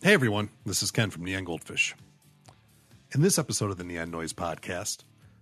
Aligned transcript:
Hey 0.00 0.14
everyone, 0.14 0.50
this 0.64 0.80
is 0.84 0.92
Ken 0.92 1.10
from 1.10 1.24
Neon 1.24 1.42
Goldfish. 1.42 1.92
In 3.16 3.20
this 3.20 3.36
episode 3.36 3.72
of 3.72 3.78
the 3.78 3.84
Neon 3.84 4.12
Noise 4.12 4.32
podcast, 4.32 4.98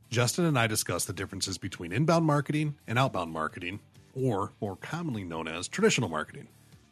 Justin 0.08 0.46
and 0.46 0.58
I 0.58 0.66
discuss 0.66 1.04
the 1.04 1.12
differences 1.12 1.58
between 1.58 1.92
inbound 1.92 2.24
marketing 2.24 2.76
and 2.86 2.98
outbound 2.98 3.32
marketing, 3.32 3.80
or 4.14 4.52
more 4.62 4.76
commonly 4.76 5.24
known 5.24 5.46
as 5.46 5.68
traditional 5.68 6.08
marketing. 6.08 6.48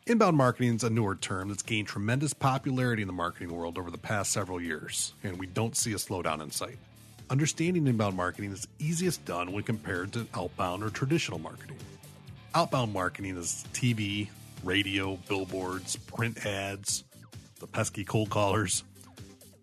Inbound 0.06 0.36
marketing 0.36 0.74
is 0.74 0.84
a 0.84 0.90
newer 0.90 1.16
term 1.16 1.48
that's 1.48 1.62
gained 1.62 1.88
tremendous 1.88 2.34
popularity 2.34 3.00
in 3.00 3.08
the 3.08 3.14
marketing 3.14 3.50
world 3.50 3.78
over 3.78 3.90
the 3.90 3.96
past 3.96 4.30
several 4.30 4.60
years, 4.60 5.14
and 5.22 5.38
we 5.38 5.46
don't 5.46 5.74
see 5.74 5.94
a 5.94 5.96
slowdown 5.96 6.42
in 6.42 6.50
sight. 6.50 6.76
Understanding 7.30 7.86
inbound 7.86 8.14
marketing 8.14 8.52
is 8.52 8.68
easiest 8.78 9.24
done 9.24 9.52
when 9.52 9.64
compared 9.64 10.12
to 10.12 10.26
outbound 10.34 10.82
or 10.82 10.90
traditional 10.90 11.38
marketing. 11.38 11.78
Outbound 12.54 12.92
marketing 12.92 13.38
is 13.38 13.64
TV, 13.72 14.28
radio, 14.62 15.16
billboards, 15.28 15.96
print 15.96 16.44
ads, 16.44 17.04
the 17.64 17.72
pesky 17.72 18.04
cold 18.04 18.28
callers. 18.28 18.84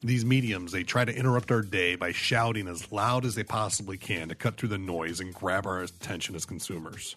These 0.01 0.25
mediums, 0.25 0.71
they 0.71 0.81
try 0.81 1.05
to 1.05 1.15
interrupt 1.15 1.51
our 1.51 1.61
day 1.61 1.95
by 1.95 2.11
shouting 2.11 2.67
as 2.67 2.91
loud 2.91 3.25
as 3.25 3.35
they 3.35 3.43
possibly 3.43 3.95
can 3.95 4.29
to 4.29 4.35
cut 4.35 4.57
through 4.57 4.69
the 4.69 4.79
noise 4.79 5.19
and 5.19 5.31
grab 5.31 5.67
our 5.67 5.81
attention 5.81 6.33
as 6.33 6.43
consumers. 6.43 7.15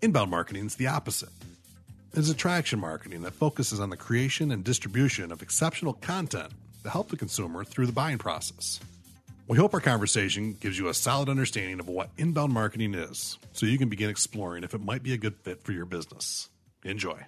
Inbound 0.00 0.30
marketing 0.30 0.66
is 0.66 0.76
the 0.76 0.86
opposite. 0.86 1.30
It's 2.12 2.30
attraction 2.30 2.78
marketing 2.78 3.22
that 3.22 3.32
focuses 3.32 3.80
on 3.80 3.90
the 3.90 3.96
creation 3.96 4.52
and 4.52 4.62
distribution 4.62 5.32
of 5.32 5.42
exceptional 5.42 5.94
content 5.94 6.52
to 6.84 6.90
help 6.90 7.08
the 7.08 7.16
consumer 7.16 7.64
through 7.64 7.86
the 7.86 7.92
buying 7.92 8.18
process. 8.18 8.78
We 9.48 9.58
hope 9.58 9.74
our 9.74 9.80
conversation 9.80 10.52
gives 10.52 10.78
you 10.78 10.86
a 10.86 10.94
solid 10.94 11.28
understanding 11.28 11.80
of 11.80 11.88
what 11.88 12.10
inbound 12.16 12.52
marketing 12.52 12.94
is 12.94 13.38
so 13.52 13.66
you 13.66 13.78
can 13.78 13.88
begin 13.88 14.08
exploring 14.08 14.62
if 14.62 14.72
it 14.72 14.84
might 14.84 15.02
be 15.02 15.14
a 15.14 15.18
good 15.18 15.34
fit 15.42 15.64
for 15.64 15.72
your 15.72 15.86
business. 15.86 16.48
Enjoy. 16.84 17.26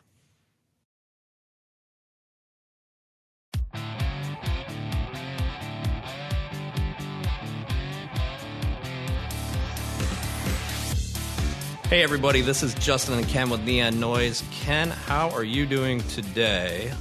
Hey, 11.88 12.02
everybody, 12.02 12.40
this 12.40 12.64
is 12.64 12.74
Justin 12.74 13.16
and 13.16 13.28
Ken 13.28 13.48
with 13.48 13.62
Neon 13.62 14.00
Noise. 14.00 14.42
Ken, 14.50 14.90
how 14.90 15.30
are 15.30 15.44
you 15.44 15.66
doing 15.66 16.00
today? 16.08 16.92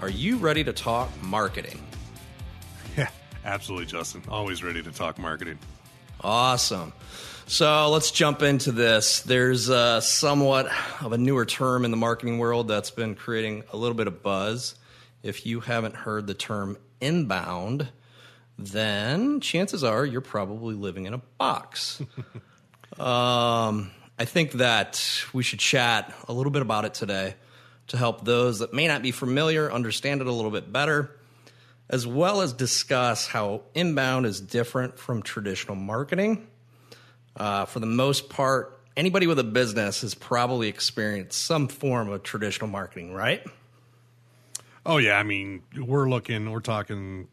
Are 0.00 0.08
you 0.08 0.36
ready 0.36 0.64
to 0.64 0.72
talk 0.72 1.08
marketing? 1.22 1.80
Yeah, 2.96 3.08
absolutely, 3.44 3.86
Justin. 3.86 4.24
Always 4.28 4.64
ready 4.64 4.82
to 4.82 4.90
talk 4.90 5.16
marketing. 5.16 5.60
Awesome. 6.22 6.92
So 7.46 7.88
let's 7.90 8.10
jump 8.10 8.42
into 8.42 8.72
this. 8.72 9.20
There's 9.20 9.70
uh, 9.70 10.00
somewhat 10.00 10.68
of 11.00 11.12
a 11.12 11.18
newer 11.18 11.46
term 11.46 11.84
in 11.84 11.92
the 11.92 11.96
marketing 11.96 12.38
world 12.38 12.66
that's 12.66 12.90
been 12.90 13.14
creating 13.14 13.62
a 13.72 13.76
little 13.76 13.96
bit 13.96 14.08
of 14.08 14.24
buzz. 14.24 14.74
If 15.22 15.46
you 15.46 15.60
haven't 15.60 15.94
heard 15.94 16.26
the 16.26 16.34
term 16.34 16.78
inbound, 17.00 17.88
then 18.58 19.38
chances 19.38 19.84
are 19.84 20.04
you're 20.04 20.20
probably 20.20 20.74
living 20.74 21.06
in 21.06 21.14
a 21.14 21.18
box. 21.38 22.02
um, 22.98 23.92
I 24.20 24.26
think 24.26 24.52
that 24.52 25.24
we 25.32 25.42
should 25.42 25.60
chat 25.60 26.12
a 26.28 26.32
little 26.34 26.52
bit 26.52 26.60
about 26.60 26.84
it 26.84 26.92
today 26.92 27.36
to 27.86 27.96
help 27.96 28.22
those 28.22 28.58
that 28.58 28.74
may 28.74 28.86
not 28.86 29.00
be 29.00 29.12
familiar 29.12 29.72
understand 29.72 30.20
it 30.20 30.26
a 30.26 30.30
little 30.30 30.50
bit 30.50 30.70
better, 30.70 31.18
as 31.88 32.06
well 32.06 32.42
as 32.42 32.52
discuss 32.52 33.26
how 33.26 33.62
inbound 33.74 34.26
is 34.26 34.38
different 34.38 34.98
from 34.98 35.22
traditional 35.22 35.74
marketing. 35.74 36.46
Uh, 37.34 37.64
for 37.64 37.80
the 37.80 37.86
most 37.86 38.28
part, 38.28 38.78
anybody 38.94 39.26
with 39.26 39.38
a 39.38 39.44
business 39.44 40.02
has 40.02 40.14
probably 40.14 40.68
experienced 40.68 41.40
some 41.40 41.66
form 41.66 42.10
of 42.10 42.22
traditional 42.22 42.68
marketing, 42.68 43.14
right? 43.14 43.42
Oh 44.84 44.98
yeah, 44.98 45.18
I 45.18 45.22
mean, 45.22 45.62
we're 45.74 46.10
looking, 46.10 46.50
we're 46.50 46.60
talking 46.60 47.26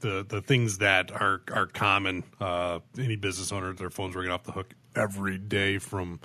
the 0.00 0.26
the 0.28 0.42
things 0.42 0.78
that 0.78 1.12
are 1.12 1.42
are 1.52 1.68
common. 1.68 2.24
Uh, 2.40 2.80
any 2.98 3.14
business 3.14 3.52
owner, 3.52 3.72
their 3.72 3.88
phones 3.88 4.16
ringing 4.16 4.32
off 4.32 4.42
the 4.42 4.50
hook 4.50 4.74
every 4.96 5.38
day 5.38 5.78
from 5.78 6.20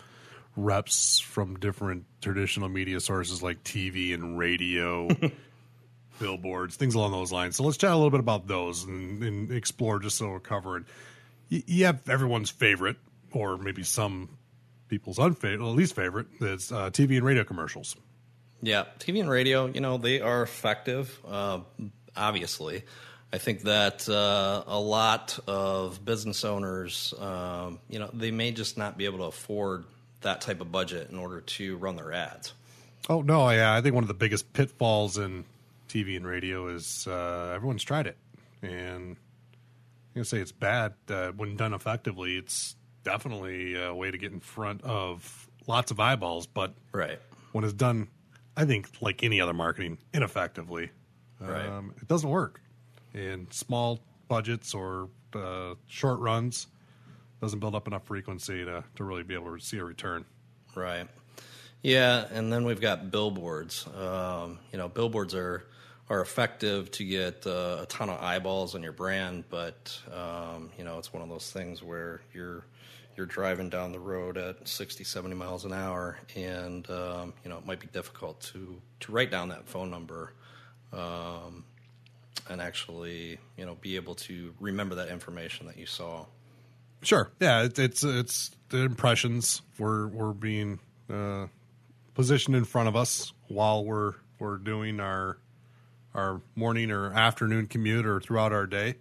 reps 0.55 1.19
from 1.19 1.57
different 1.57 2.05
traditional 2.21 2.69
media 2.69 2.99
sources 2.99 3.41
like 3.41 3.63
TV 3.63 4.13
and 4.13 4.37
radio, 4.37 5.09
billboards, 6.19 6.75
things 6.75 6.95
along 6.95 7.11
those 7.11 7.31
lines. 7.31 7.55
So 7.55 7.63
let's 7.63 7.77
chat 7.77 7.91
a 7.91 7.95
little 7.95 8.09
bit 8.09 8.19
about 8.19 8.47
those 8.47 8.83
and, 8.83 9.23
and 9.23 9.51
explore 9.51 9.99
just 9.99 10.17
so 10.17 10.29
we're 10.29 10.39
covering. 10.39 10.85
You, 11.47 11.63
you, 11.65 11.85
have 11.85 12.07
everyone's 12.09 12.49
favorite, 12.49 12.97
or 13.31 13.57
maybe 13.57 13.83
some 13.83 14.29
people's 14.87 15.17
unfavorite, 15.17 15.61
well, 15.61 15.73
least 15.73 15.95
favorite. 15.95 16.27
That's 16.39 16.71
uh, 16.71 16.89
TV 16.89 17.17
and 17.17 17.25
radio 17.25 17.43
commercials. 17.43 17.95
Yeah, 18.61 18.85
TV 18.99 19.21
and 19.21 19.29
radio, 19.29 19.67
you 19.67 19.79
know, 19.79 19.97
they 19.97 20.19
are 20.19 20.41
effective, 20.41 21.17
uh, 21.27 21.61
obviously. 22.15 22.83
I 23.31 23.37
think 23.37 23.61
that 23.61 24.09
uh, 24.09 24.63
a 24.65 24.79
lot 24.79 25.37
of 25.47 26.03
business 26.03 26.43
owners, 26.43 27.13
um, 27.19 27.79
you 27.87 27.99
know, 27.99 28.09
they 28.11 28.31
may 28.31 28.51
just 28.51 28.77
not 28.77 28.97
be 28.97 29.05
able 29.05 29.19
to 29.19 29.25
afford 29.25 29.85
that 30.21 30.41
type 30.41 30.61
of 30.61 30.71
budget 30.71 31.11
in 31.11 31.17
order 31.17 31.41
to 31.41 31.77
run 31.77 31.95
their 31.95 32.11
ads. 32.11 32.53
Oh 33.07 33.21
no, 33.21 33.49
yeah, 33.49 33.73
I 33.73 33.81
think 33.81 33.93
one 33.93 34.03
of 34.03 34.07
the 34.07 34.15
biggest 34.15 34.51
pitfalls 34.53 35.17
in 35.17 35.45
TV 35.87 36.17
and 36.17 36.25
radio 36.25 36.67
is 36.67 37.07
uh, 37.07 37.51
everyone's 37.55 37.83
tried 37.83 38.07
it, 38.07 38.17
and 38.61 39.15
I'm 39.15 40.13
gonna 40.13 40.25
say 40.25 40.39
it's 40.39 40.51
bad 40.51 40.93
uh, 41.07 41.31
when 41.31 41.55
done 41.55 41.73
effectively. 41.73 42.35
It's 42.35 42.75
definitely 43.03 43.79
a 43.79 43.93
way 43.93 44.11
to 44.11 44.17
get 44.17 44.31
in 44.31 44.39
front 44.39 44.83
of 44.83 45.49
lots 45.67 45.91
of 45.91 45.99
eyeballs, 45.99 46.47
but 46.47 46.73
right 46.91 47.19
when 47.51 47.63
it's 47.63 47.73
done, 47.73 48.07
I 48.57 48.65
think 48.65 48.89
like 49.01 49.23
any 49.23 49.39
other 49.39 49.53
marketing, 49.53 49.99
ineffectively, 50.13 50.89
right. 51.39 51.67
Um, 51.67 51.93
it 52.01 52.07
doesn't 52.07 52.29
work 52.29 52.61
in 53.13 53.47
small 53.51 53.99
budgets 54.27 54.73
or 54.73 55.09
uh, 55.33 55.75
short 55.87 56.19
runs 56.19 56.67
doesn't 57.41 57.59
build 57.59 57.75
up 57.75 57.87
enough 57.87 58.05
frequency 58.05 58.65
to, 58.65 58.83
to 58.95 59.03
really 59.03 59.23
be 59.23 59.33
able 59.33 59.55
to 59.55 59.63
see 59.63 59.77
a 59.77 59.83
return. 59.83 60.25
Right. 60.75 61.07
Yeah, 61.81 62.25
and 62.31 62.51
then 62.51 62.65
we've 62.65 62.81
got 62.81 63.09
billboards. 63.09 63.87
Um, 63.97 64.59
you 64.71 64.77
know, 64.77 64.89
billboards 64.89 65.33
are 65.33 65.65
are 66.09 66.21
effective 66.21 66.89
to 66.89 67.05
get 67.05 67.45
uh, 67.45 67.79
a 67.81 67.85
ton 67.87 68.09
of 68.09 68.19
eyeballs 68.19 68.73
on 68.73 68.81
your 68.81 68.91
brand, 68.91 69.43
but 69.49 69.97
um, 70.11 70.71
you 70.77 70.83
know, 70.83 70.97
it's 70.97 71.13
one 71.13 71.21
of 71.21 71.29
those 71.29 71.51
things 71.51 71.81
where 71.81 72.21
you're 72.33 72.65
you're 73.15 73.25
driving 73.25 73.69
down 73.69 73.91
the 73.91 73.99
road 73.99 74.37
at 74.37 74.65
60, 74.67 75.03
70 75.03 75.35
miles 75.35 75.65
an 75.65 75.73
hour, 75.73 76.17
and 76.35 76.89
um, 76.89 77.33
you 77.43 77.49
know, 77.49 77.57
it 77.57 77.65
might 77.65 77.79
be 77.79 77.87
difficult 77.87 78.41
to 78.41 78.81
to 79.01 79.11
write 79.11 79.31
down 79.31 79.49
that 79.49 79.67
phone 79.67 79.89
number. 79.89 80.33
Um, 80.91 81.63
and 82.49 82.61
actually, 82.61 83.39
you 83.57 83.65
know, 83.65 83.75
be 83.75 83.95
able 83.95 84.15
to 84.15 84.53
remember 84.59 84.95
that 84.95 85.09
information 85.09 85.67
that 85.67 85.77
you 85.77 85.85
saw. 85.85 86.25
Sure. 87.01 87.31
Yeah, 87.39 87.63
it, 87.63 87.79
it's 87.79 88.03
it's 88.03 88.51
the 88.69 88.79
impressions 88.79 89.61
we're 89.77 90.07
we're 90.07 90.33
being 90.33 90.79
uh, 91.09 91.47
positioned 92.13 92.55
in 92.55 92.65
front 92.65 92.89
of 92.89 92.95
us 92.95 93.31
while 93.47 93.85
we're 93.85 94.15
we're 94.39 94.57
doing 94.57 94.99
our 94.99 95.37
our 96.13 96.41
morning 96.55 96.91
or 96.91 97.13
afternoon 97.13 97.67
commute 97.67 98.05
or 98.05 98.19
throughout 98.19 98.51
our 98.51 98.67
day. 98.67 98.95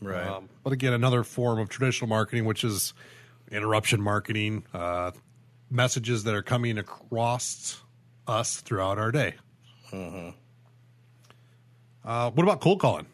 Right. 0.00 0.26
Um, 0.26 0.48
but 0.62 0.72
again, 0.72 0.92
another 0.92 1.22
form 1.22 1.58
of 1.58 1.68
traditional 1.68 2.08
marketing, 2.08 2.44
which 2.44 2.64
is 2.64 2.94
interruption 3.50 4.00
marketing, 4.02 4.64
uh, 4.74 5.12
messages 5.70 6.24
that 6.24 6.34
are 6.34 6.42
coming 6.42 6.78
across 6.78 7.80
us 8.26 8.60
throughout 8.60 8.98
our 8.98 9.12
day. 9.12 9.34
Mm-hmm. 9.92 10.30
Uh, 12.04 12.30
what 12.30 12.42
about 12.42 12.60
cold 12.60 12.80
calling? 12.80 13.06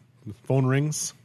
phone 0.43 0.65
rings. 0.65 1.13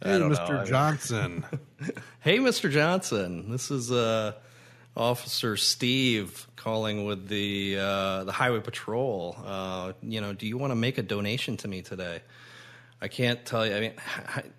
Hey, 0.00 0.10
Mr. 0.10 0.50
Know. 0.50 0.64
Johnson. 0.64 1.44
hey, 2.20 2.38
Mr. 2.38 2.70
Johnson. 2.70 3.50
This 3.50 3.72
is 3.72 3.90
uh, 3.90 4.34
Officer 4.96 5.56
Steve 5.56 6.46
calling 6.54 7.04
with 7.04 7.26
the 7.26 7.78
uh, 7.80 8.22
the 8.22 8.30
Highway 8.30 8.60
Patrol. 8.60 9.36
Uh, 9.44 9.94
you 10.00 10.20
know, 10.20 10.32
do 10.34 10.46
you 10.46 10.56
want 10.56 10.70
to 10.70 10.76
make 10.76 10.98
a 10.98 11.02
donation 11.02 11.56
to 11.56 11.68
me 11.68 11.82
today? 11.82 12.22
I 13.00 13.08
can't 13.08 13.44
tell 13.44 13.66
you. 13.66 13.74
I 13.74 13.80
mean, 13.80 13.92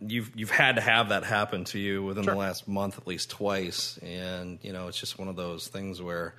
you've 0.01 0.29
you've 0.35 0.51
had 0.51 0.75
to 0.75 0.81
have 0.81 1.07
that 1.07 1.23
happen 1.23 1.63
to 1.65 1.79
you 1.79 2.03
within 2.03 2.25
sure. 2.25 2.33
the 2.33 2.39
last 2.39 2.67
month 2.67 2.97
at 2.97 3.07
least 3.07 3.29
twice, 3.29 3.97
and 4.00 4.59
you 4.61 4.73
know, 4.73 4.89
it's 4.89 5.00
just 5.00 5.17
one 5.17 5.29
of 5.29 5.38
those 5.38 5.69
things 5.69 6.01
where. 6.01 6.35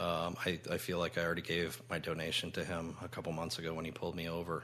Um, 0.00 0.36
I, 0.46 0.58
I, 0.70 0.78
feel 0.78 0.98
like 0.98 1.18
I 1.18 1.24
already 1.24 1.42
gave 1.42 1.80
my 1.90 1.98
donation 1.98 2.50
to 2.52 2.64
him 2.64 2.96
a 3.02 3.08
couple 3.08 3.32
months 3.32 3.58
ago 3.58 3.74
when 3.74 3.84
he 3.84 3.90
pulled 3.90 4.16
me 4.16 4.30
over, 4.30 4.62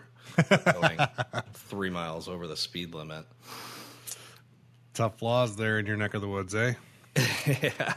going 0.48 0.98
three 1.52 1.90
miles 1.90 2.26
over 2.26 2.46
the 2.46 2.56
speed 2.56 2.94
limit 2.94 3.26
tough 4.96 5.20
laws 5.20 5.56
there 5.56 5.78
in 5.78 5.84
your 5.84 5.98
neck 5.98 6.14
of 6.14 6.22
the 6.22 6.28
woods, 6.28 6.54
eh? 6.54 6.72
yeah. 7.46 7.94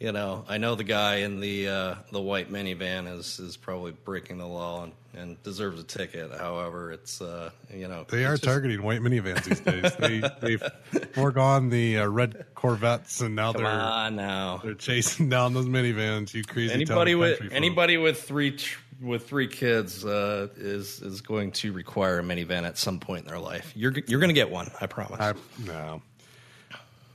You 0.00 0.12
know, 0.12 0.44
I 0.48 0.58
know 0.58 0.76
the 0.76 0.84
guy 0.84 1.16
in 1.16 1.40
the 1.40 1.68
uh, 1.68 1.94
the 2.12 2.20
white 2.20 2.52
minivan 2.52 3.12
is 3.18 3.40
is 3.40 3.56
probably 3.56 3.90
breaking 3.90 4.38
the 4.38 4.46
law 4.46 4.84
and, 4.84 4.92
and 5.12 5.42
deserves 5.42 5.80
a 5.80 5.82
ticket. 5.82 6.30
However, 6.38 6.92
it's 6.92 7.20
uh, 7.20 7.50
you 7.74 7.88
know 7.88 8.06
they 8.08 8.24
are 8.24 8.34
just... 8.34 8.44
targeting 8.44 8.80
white 8.84 9.00
minivans 9.00 9.42
these 9.42 9.58
days. 9.58 9.96
they 9.98 10.22
they've 10.40 10.62
foregone 11.14 11.70
the 11.70 11.98
uh, 11.98 12.06
red 12.06 12.46
Corvettes 12.54 13.20
and 13.20 13.34
now 13.34 13.52
Come 13.52 13.64
they're 13.64 14.10
now 14.12 14.60
they're 14.62 14.74
chasing 14.74 15.28
down 15.28 15.52
those 15.52 15.66
minivans. 15.66 16.32
You 16.32 16.44
crazy 16.44 16.72
anybody 16.72 17.16
with 17.16 17.40
anybody 17.50 17.96
with 17.96 18.22
three 18.22 18.52
tr- 18.52 18.78
with 19.00 19.28
three 19.28 19.48
kids 19.48 20.04
uh, 20.04 20.46
is 20.56 21.02
is 21.02 21.20
going 21.22 21.52
to 21.52 21.72
require 21.72 22.20
a 22.20 22.22
minivan 22.22 22.62
at 22.62 22.78
some 22.78 23.00
point 23.00 23.24
in 23.24 23.28
their 23.28 23.40
life. 23.40 23.72
You're 23.74 23.94
you're 24.06 24.20
going 24.20 24.30
to 24.30 24.34
get 24.34 24.50
one, 24.50 24.70
I 24.80 24.86
promise. 24.86 25.20
I, 25.20 25.34
no. 25.64 26.02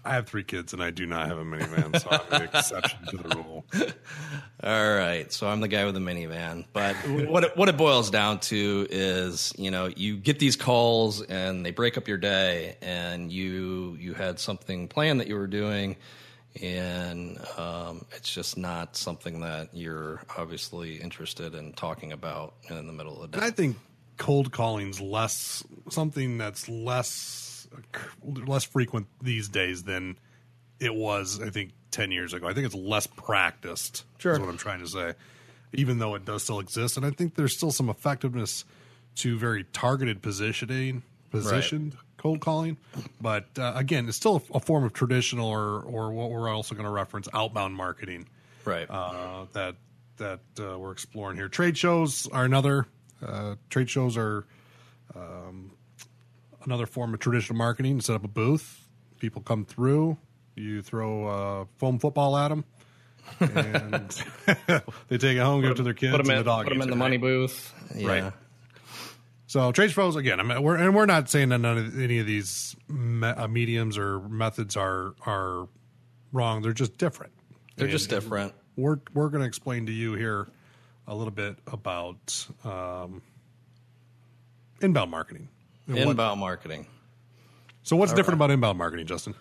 I 0.05 0.15
have 0.15 0.27
three 0.27 0.43
kids 0.43 0.73
and 0.73 0.83
I 0.83 0.89
do 0.89 1.05
not 1.05 1.27
have 1.27 1.37
a 1.37 1.45
minivan, 1.45 1.99
so 1.99 2.09
I'm 2.11 2.41
an 2.41 2.49
exception 2.49 3.05
to 3.07 3.17
the 3.17 3.35
rule. 3.35 3.65
All 4.63 4.93
right, 4.95 5.31
so 5.31 5.47
I'm 5.47 5.61
the 5.61 5.69
guy 5.69 5.85
with 5.85 5.93
the 5.93 6.01
minivan. 6.01 6.65
But 6.73 6.95
what 7.07 7.45
it, 7.45 7.55
what 7.57 7.69
it 7.69 7.77
boils 7.77 8.09
down 8.09 8.39
to 8.41 8.87
is, 8.89 9.53
you 9.57 9.71
know, 9.71 9.87
you 9.87 10.17
get 10.17 10.39
these 10.39 10.57
calls 10.57 11.21
and 11.21 11.65
they 11.65 11.71
break 11.71 11.97
up 11.97 12.07
your 12.07 12.17
day, 12.17 12.75
and 12.81 13.31
you 13.31 13.97
you 13.99 14.13
had 14.13 14.39
something 14.39 14.89
planned 14.89 15.21
that 15.21 15.27
you 15.27 15.35
were 15.35 15.47
doing, 15.47 15.95
and 16.61 17.39
um, 17.57 18.05
it's 18.11 18.33
just 18.33 18.57
not 18.57 18.97
something 18.97 19.39
that 19.39 19.69
you're 19.73 20.21
obviously 20.37 20.95
interested 20.97 21.55
in 21.55 21.73
talking 21.73 22.11
about 22.11 22.55
in 22.69 22.87
the 22.87 22.93
middle 22.93 23.21
of 23.21 23.31
the 23.31 23.39
day. 23.39 23.45
I 23.45 23.51
think 23.51 23.77
cold 24.17 24.51
calling's 24.51 25.01
less 25.01 25.63
something 25.89 26.37
that's 26.37 26.67
less 26.69 27.52
less 28.23 28.63
frequent 28.63 29.07
these 29.21 29.49
days 29.49 29.83
than 29.83 30.17
it 30.79 30.93
was. 30.93 31.41
I 31.41 31.49
think 31.49 31.71
ten 31.91 32.11
years 32.11 32.33
ago. 32.33 32.47
I 32.47 32.53
think 32.53 32.65
it's 32.65 32.75
less 32.75 33.07
practiced. 33.07 34.05
Sure. 34.17 34.33
is 34.33 34.39
what 34.39 34.49
I'm 34.49 34.57
trying 34.57 34.79
to 34.79 34.87
say. 34.87 35.13
Even 35.73 35.97
though 35.99 36.15
it 36.15 36.23
does 36.25 36.43
still 36.43 36.59
exist, 36.59 36.97
and 36.97 37.05
I 37.05 37.09
think 37.09 37.35
there's 37.35 37.55
still 37.55 37.71
some 37.71 37.89
effectiveness 37.89 38.63
to 39.15 39.37
very 39.37 39.63
targeted 39.73 40.21
positioning, 40.21 41.03
positioned 41.31 41.97
cold 42.17 42.39
calling. 42.39 42.77
But 43.19 43.47
uh, 43.57 43.73
again, 43.75 44.07
it's 44.07 44.17
still 44.17 44.43
a, 44.53 44.57
a 44.57 44.59
form 44.59 44.83
of 44.83 44.93
traditional, 44.93 45.49
or 45.49 45.81
or 45.81 46.11
what 46.11 46.31
we're 46.31 46.49
also 46.49 46.75
going 46.75 46.85
to 46.85 46.91
reference 46.91 47.27
outbound 47.33 47.75
marketing 47.75 48.27
right. 48.65 48.89
uh, 48.89 49.45
that 49.53 49.75
that 50.17 50.39
uh, 50.59 50.77
we're 50.79 50.91
exploring 50.91 51.37
here. 51.37 51.49
Trade 51.49 51.77
shows 51.77 52.27
are 52.27 52.45
another. 52.45 52.87
Uh, 53.25 53.55
trade 53.69 53.89
shows 53.89 54.17
are 54.17 54.45
um, 55.15 55.42
another 56.65 56.85
form 56.85 57.13
of 57.13 57.19
traditional 57.19 57.57
marketing. 57.57 58.01
Set 58.01 58.15
up 58.15 58.23
a 58.23 58.27
booth, 58.27 58.87
people 59.19 59.41
come 59.41 59.65
through, 59.65 60.17
you 60.55 60.81
throw 60.81 61.27
uh, 61.27 61.65
foam 61.77 61.99
football 61.99 62.35
at 62.37 62.49
them, 62.49 62.65
and 63.39 64.09
they 65.07 65.17
take 65.17 65.37
it 65.37 65.41
home, 65.41 65.61
give 65.61 65.71
it 65.71 65.77
to 65.77 65.83
their 65.83 65.93
kids, 65.93 66.11
put 66.11 66.23
them 66.23 66.29
and 66.31 66.39
in, 66.39 66.45
the 66.45 66.49
dog 66.51 66.65
put 66.65 66.73
'em 66.73 66.77
eats 66.79 66.83
in 66.85 66.89
it, 66.89 66.91
the 66.91 66.97
money 66.97 67.17
booth. 67.17 67.73
Yeah. 67.95 68.07
Right. 68.23 68.33
So 69.47 69.71
trade 69.71 69.91
shows 69.91 70.15
again. 70.15 70.39
I 70.39 70.43
mean, 70.43 70.63
we're 70.63 70.75
and 70.77 70.95
we're 70.95 71.05
not 71.05 71.29
saying 71.29 71.49
that 71.49 71.59
none 71.59 71.77
of 71.77 71.99
any 72.01 72.17
of 72.19 72.25
these 72.25 72.75
me, 72.87 73.27
uh, 73.27 73.47
mediums 73.47 73.97
or 73.97 74.19
methods 74.21 74.75
are 74.75 75.13
are 75.27 75.67
wrong. 76.31 76.61
They're 76.63 76.73
just 76.73 76.97
different. 76.97 77.33
They're 77.75 77.85
And- 77.85 77.91
just 77.91 78.09
different. 78.09 78.53
we're 78.75 78.97
we're 79.13 79.29
going 79.29 79.41
to 79.41 79.47
explain 79.47 79.85
to 79.85 79.91
you 79.91 80.13
here 80.15 80.47
a 81.07 81.13
little 81.13 81.31
bit 81.31 81.57
about 81.67 82.47
um, 82.63 83.21
inbound 84.81 85.11
marketing. 85.11 85.49
And 85.87 85.95
what- 85.97 86.07
Inbound 86.11 86.39
marketing. 86.39 86.87
so 87.83 87.95
what's 87.95 88.13
different 88.13 88.37
about 88.37 88.51
inbound 88.51 88.77
marketing, 88.77 89.05
Justin? 89.07 89.35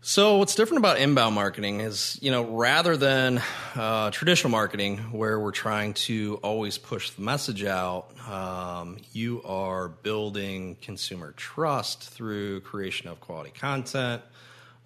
So 0.00 0.36
what's 0.36 0.54
different 0.54 0.78
about 0.78 0.98
inbound 1.00 1.34
marketing 1.34 1.80
is, 1.80 2.16
you 2.22 2.30
know, 2.30 2.44
rather 2.44 2.96
than 2.96 3.42
uh, 3.74 4.12
traditional 4.12 4.50
marketing 4.52 4.98
where 5.10 5.40
we're 5.40 5.50
trying 5.50 5.94
to 5.94 6.38
always 6.42 6.78
push 6.78 7.10
the 7.10 7.22
message 7.22 7.64
out, 7.64 8.06
um, 8.28 8.98
you 9.12 9.42
are 9.42 9.88
building 9.88 10.76
consumer 10.80 11.32
trust 11.32 12.10
through 12.10 12.60
creation 12.60 13.08
of 13.08 13.18
quality 13.20 13.50
content, 13.50 14.22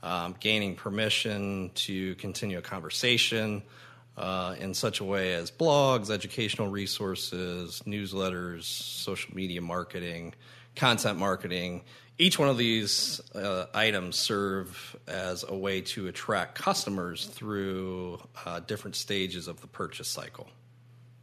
um, 0.02 0.34
gaining 0.40 0.76
permission 0.76 1.70
to 1.74 2.14
continue 2.14 2.56
a 2.56 2.62
conversation 2.62 3.62
uh, 4.22 4.54
in 4.58 4.72
such 4.72 5.00
a 5.00 5.04
way 5.04 5.34
as 5.34 5.50
blogs, 5.50 6.08
educational 6.10 6.68
resources, 6.68 7.82
newsletters, 7.86 8.62
social 8.62 9.34
media 9.34 9.60
marketing, 9.60 10.32
content 10.76 11.18
marketing. 11.18 11.82
Each 12.18 12.38
one 12.38 12.48
of 12.48 12.56
these 12.56 13.20
uh, 13.34 13.66
items 13.74 14.16
serve 14.16 14.96
as 15.08 15.44
a 15.48 15.54
way 15.56 15.80
to 15.80 16.06
attract 16.06 16.54
customers 16.54 17.26
through 17.26 18.20
uh, 18.46 18.60
different 18.60 18.94
stages 18.96 19.48
of 19.48 19.60
the 19.60 19.66
purchase 19.66 20.08
cycle. 20.08 20.48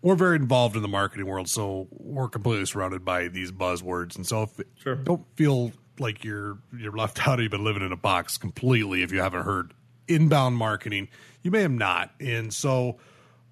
We're 0.01 0.16
very 0.16 0.36
involved 0.36 0.75
in 0.75 0.81
the 0.81 0.88
marketing 0.88 1.25
world, 1.25 1.48
so 1.50 1.88
we're 1.92 2.30
completely 2.30 2.66
surrounded 2.66 3.04
by 3.06 3.28
these 3.30 3.51
buzzwords. 3.51 4.16
And 4.16 4.25
so, 4.25 4.44
if 4.44 4.51
Sure. 4.81 4.96
don't 4.96 5.25
feel 5.36 5.72
like 6.00 6.24
you're 6.24 6.57
you're 6.78 6.96
left 6.96 7.19
out. 7.28 7.40
or 7.40 7.44
You've 7.44 7.51
been 7.51 7.63
living 7.66 7.84
in 7.86 7.92
a 7.92 7.98
box 7.98 8.38
completely. 8.38 9.04
If 9.04 9.12
you 9.12 9.19
haven't 9.22 9.44
heard 9.44 9.74
inbound 10.09 10.57
marketing, 10.57 11.07
you 11.41 11.51
may 11.51 11.61
have 11.61 11.71
not. 11.71 12.11
And 12.19 12.53
so, 12.53 12.97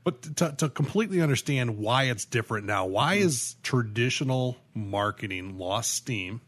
but 0.04 0.38
to, 0.38 0.54
to 0.58 0.70
completely 0.70 1.22
understand 1.22 1.78
why 1.78 2.04
it's 2.04 2.26
different 2.26 2.66
now, 2.66 2.86
why 2.86 3.16
is 3.16 3.56
traditional 3.64 4.58
marketing 4.74 5.58
lost 5.58 5.94
steam, 5.94 6.42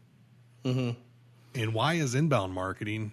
and 1.54 1.74
why 1.74 1.94
is 1.94 2.14
inbound 2.14 2.52
marketing 2.52 3.12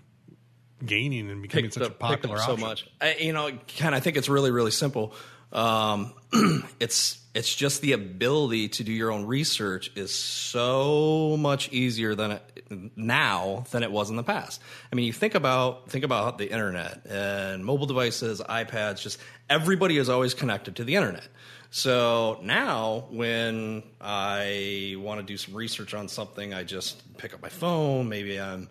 gaining 0.85 1.29
and 1.29 1.41
becoming 1.41 1.65
picked 1.65 1.75
such 1.75 1.83
a 1.83 1.85
up, 1.87 1.91
picked 1.93 1.99
popular 1.99 2.37
up 2.37 2.45
so 2.45 2.57
much. 2.57 2.87
I, 3.01 3.15
you 3.15 3.33
know, 3.33 3.51
Ken, 3.67 3.93
I 3.93 3.99
think 3.99 4.17
it's 4.17 4.29
really, 4.29 4.51
really 4.51 4.71
simple. 4.71 5.13
Um, 5.51 6.13
it's 6.79 7.19
it's 7.33 7.53
just 7.53 7.81
the 7.81 7.93
ability 7.93 8.69
to 8.69 8.83
do 8.83 8.91
your 8.91 9.11
own 9.11 9.25
research 9.25 9.91
is 9.95 10.13
so 10.13 11.37
much 11.37 11.71
easier 11.71 12.15
than 12.15 12.31
it, 12.31 12.56
now 12.95 13.65
than 13.71 13.83
it 13.83 13.91
was 13.91 14.09
in 14.09 14.15
the 14.15 14.23
past. 14.23 14.61
I 14.91 14.95
mean, 14.95 15.05
you 15.05 15.13
think 15.13 15.35
about 15.35 15.89
think 15.89 16.03
about 16.03 16.37
the 16.37 16.51
internet 16.51 17.05
and 17.05 17.63
mobile 17.63 17.85
devices, 17.85 18.41
iPads. 18.41 19.01
Just 19.01 19.19
everybody 19.49 19.97
is 19.97 20.09
always 20.09 20.33
connected 20.33 20.75
to 20.77 20.83
the 20.83 20.95
internet. 20.95 21.27
So 21.69 22.39
now, 22.43 23.07
when 23.09 23.83
I 23.99 24.95
want 24.97 25.19
to 25.19 25.25
do 25.25 25.37
some 25.37 25.53
research 25.53 25.93
on 25.93 26.07
something, 26.07 26.53
I 26.53 26.63
just 26.63 27.17
pick 27.17 27.33
up 27.33 27.41
my 27.41 27.49
phone. 27.49 28.07
Maybe 28.07 28.39
I'm 28.39 28.69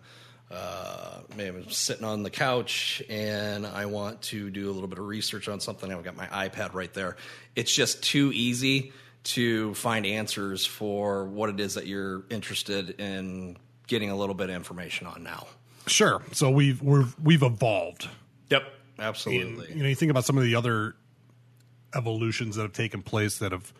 uh, 0.49 1.19
maybe 1.35 1.57
I'm 1.57 1.69
sitting 1.69 2.05
on 2.05 2.23
the 2.23 2.29
couch 2.29 3.03
and 3.09 3.67
I 3.67 3.85
want 3.85 4.21
to 4.23 4.49
do 4.49 4.69
a 4.69 4.71
little 4.71 4.87
bit 4.87 4.97
of 4.97 5.05
research 5.05 5.47
on 5.49 5.59
something. 5.59 5.91
I've 5.91 6.03
got 6.03 6.15
my 6.15 6.27
iPad 6.27 6.73
right 6.73 6.93
there. 6.93 7.17
It's 7.55 7.73
just 7.73 8.01
too 8.01 8.31
easy 8.33 8.93
to 9.25 9.73
find 9.73 10.05
answers 10.05 10.65
for 10.65 11.25
what 11.25 11.49
it 11.49 11.59
is 11.59 11.73
that 11.73 11.85
you're 11.85 12.23
interested 12.29 12.99
in 12.99 13.57
getting 13.87 14.09
a 14.09 14.15
little 14.15 14.35
bit 14.35 14.49
of 14.49 14.55
information 14.55 15.07
on 15.07 15.23
now. 15.23 15.47
Sure. 15.87 16.21
So 16.33 16.49
we've 16.51 16.81
we're, 16.81 17.05
we've 17.23 17.43
evolved. 17.43 18.07
Yep, 18.49 18.63
And, 18.97 19.05
absolutely. 19.05 19.73
you 19.73 19.83
know, 19.83 19.89
you 19.89 19.95
think 19.95 20.11
about 20.11 20.25
some 20.25 20.37
of 20.37 20.43
the 20.43 20.55
other 20.55 20.95
evolutions 21.95 22.55
that 22.55 22.63
have 22.63 22.73
taken 22.73 23.01
place 23.01 23.39
that 23.39 23.51
have 23.51 23.73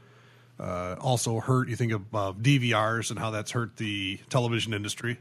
uh, 0.59 0.95
also 0.99 1.39
hurt. 1.39 1.69
You 1.69 1.75
think 1.75 1.91
of 1.91 2.01
uh, 2.15 2.33
DVRs 2.33 3.09
and 3.11 3.19
how 3.19 3.29
that's 3.31 3.51
hurt 3.51 3.77
the 3.77 4.19
television 4.29 4.73
industry. 4.73 5.19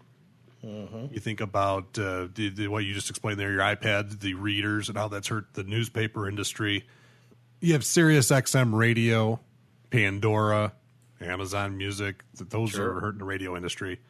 You 0.62 1.20
think 1.20 1.40
about 1.40 1.96
uh, 1.96 2.26
the, 2.34 2.49
the, 2.49 2.66
what 2.66 2.84
you 2.84 2.92
just 2.92 3.08
explained 3.08 3.38
there, 3.38 3.52
your 3.52 3.60
iPads, 3.60 4.18
the 4.18 4.34
readers, 4.34 4.88
and 4.88 4.99
how 4.99 5.06
that's 5.06 5.28
hurt 5.28 5.46
the 5.54 5.62
newspaper 5.62 6.28
industry. 6.28 6.84
You 7.60 7.75
have 7.75 7.84
Sirius 7.84 8.32
XM 8.32 8.75
radio, 8.75 9.38
Pandora, 9.90 10.72
Amazon 11.20 11.76
Music. 11.76 12.25
Those 12.34 12.70
Sure. 12.70 12.96
are 12.96 13.00
hurting 13.00 13.20
the 13.20 13.25
radio 13.25 13.56
industry. 13.56 14.00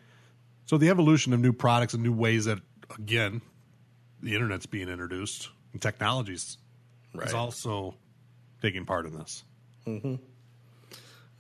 So 0.66 0.78
the 0.78 0.90
evolution 0.90 1.32
of 1.32 1.40
new 1.40 1.52
products 1.52 1.94
and 1.94 2.02
new 2.02 2.12
ways 2.12 2.44
that, 2.46 2.58
again, 2.98 3.40
the 4.22 4.34
internet's 4.34 4.66
being 4.66 4.88
introduced 4.88 5.48
and 5.72 5.80
technologies 5.80 6.58
Right. 7.14 7.28
is 7.28 7.34
also 7.34 7.94
taking 8.60 8.84
part 8.84 9.06
in 9.06 9.16
this. 9.16 9.42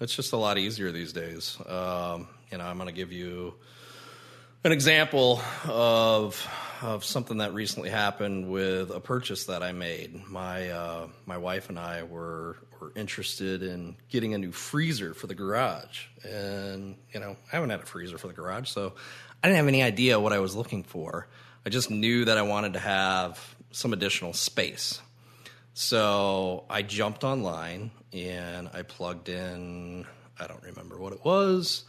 It's 0.00 0.14
just 0.14 0.32
a 0.32 0.36
lot 0.36 0.56
easier 0.58 0.92
these 0.92 1.12
days. 1.12 1.58
Um, 1.66 2.28
you 2.52 2.58
know, 2.58 2.64
I'm 2.64 2.76
going 2.76 2.86
to 2.88 2.94
give 2.94 3.12
you 3.12 3.54
an 4.64 4.72
example 4.72 5.42
of 5.66 6.46
of 6.82 7.04
something 7.04 7.38
that 7.38 7.54
recently 7.54 7.90
happened 7.90 8.50
with 8.50 8.90
a 8.90 9.00
purchase 9.00 9.44
that 9.46 9.62
I 9.62 9.72
made. 9.72 10.26
My 10.28 10.70
uh, 10.70 11.08
my 11.24 11.38
wife 11.38 11.68
and 11.68 11.78
I 11.78 12.02
were 12.02 12.56
were 12.80 12.92
interested 12.94 13.62
in 13.62 13.96
getting 14.08 14.34
a 14.34 14.38
new 14.38 14.52
freezer 14.52 15.14
for 15.14 15.26
the 15.26 15.34
garage, 15.34 16.06
and 16.22 16.96
you 17.12 17.20
know, 17.20 17.36
I 17.52 17.56
haven't 17.56 17.70
had 17.70 17.80
a 17.80 17.86
freezer 17.86 18.18
for 18.18 18.28
the 18.28 18.34
garage, 18.34 18.68
so 18.68 18.94
I 19.42 19.48
didn't 19.48 19.58
have 19.58 19.68
any 19.68 19.82
idea 19.82 20.18
what 20.20 20.32
I 20.32 20.38
was 20.38 20.56
looking 20.56 20.82
for. 20.82 21.28
I 21.64 21.68
just 21.68 21.90
knew 21.90 22.24
that 22.26 22.38
I 22.38 22.42
wanted 22.42 22.74
to 22.74 22.78
have 22.78 23.56
some 23.72 23.92
additional 23.92 24.32
space. 24.32 25.00
So 25.74 26.64
I 26.70 26.82
jumped 26.82 27.24
online 27.24 27.90
and 28.12 28.70
I 28.72 28.82
plugged 28.82 29.28
in, 29.28 30.06
I 30.40 30.46
don't 30.46 30.62
remember 30.62 30.98
what 30.98 31.12
it 31.12 31.24
was, 31.24 31.84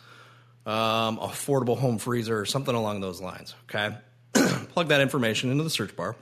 um, 0.65 1.19
affordable 1.19 1.77
home 1.77 1.97
freezer 1.97 2.37
or 2.37 2.45
something 2.45 2.75
along 2.75 2.99
those 2.99 3.21
lines. 3.21 3.55
Okay. 3.69 3.95
Plug 4.73 4.87
that 4.89 5.01
information 5.01 5.51
into 5.51 5.63
the 5.63 5.69
search 5.69 5.95
bar. 5.95 6.15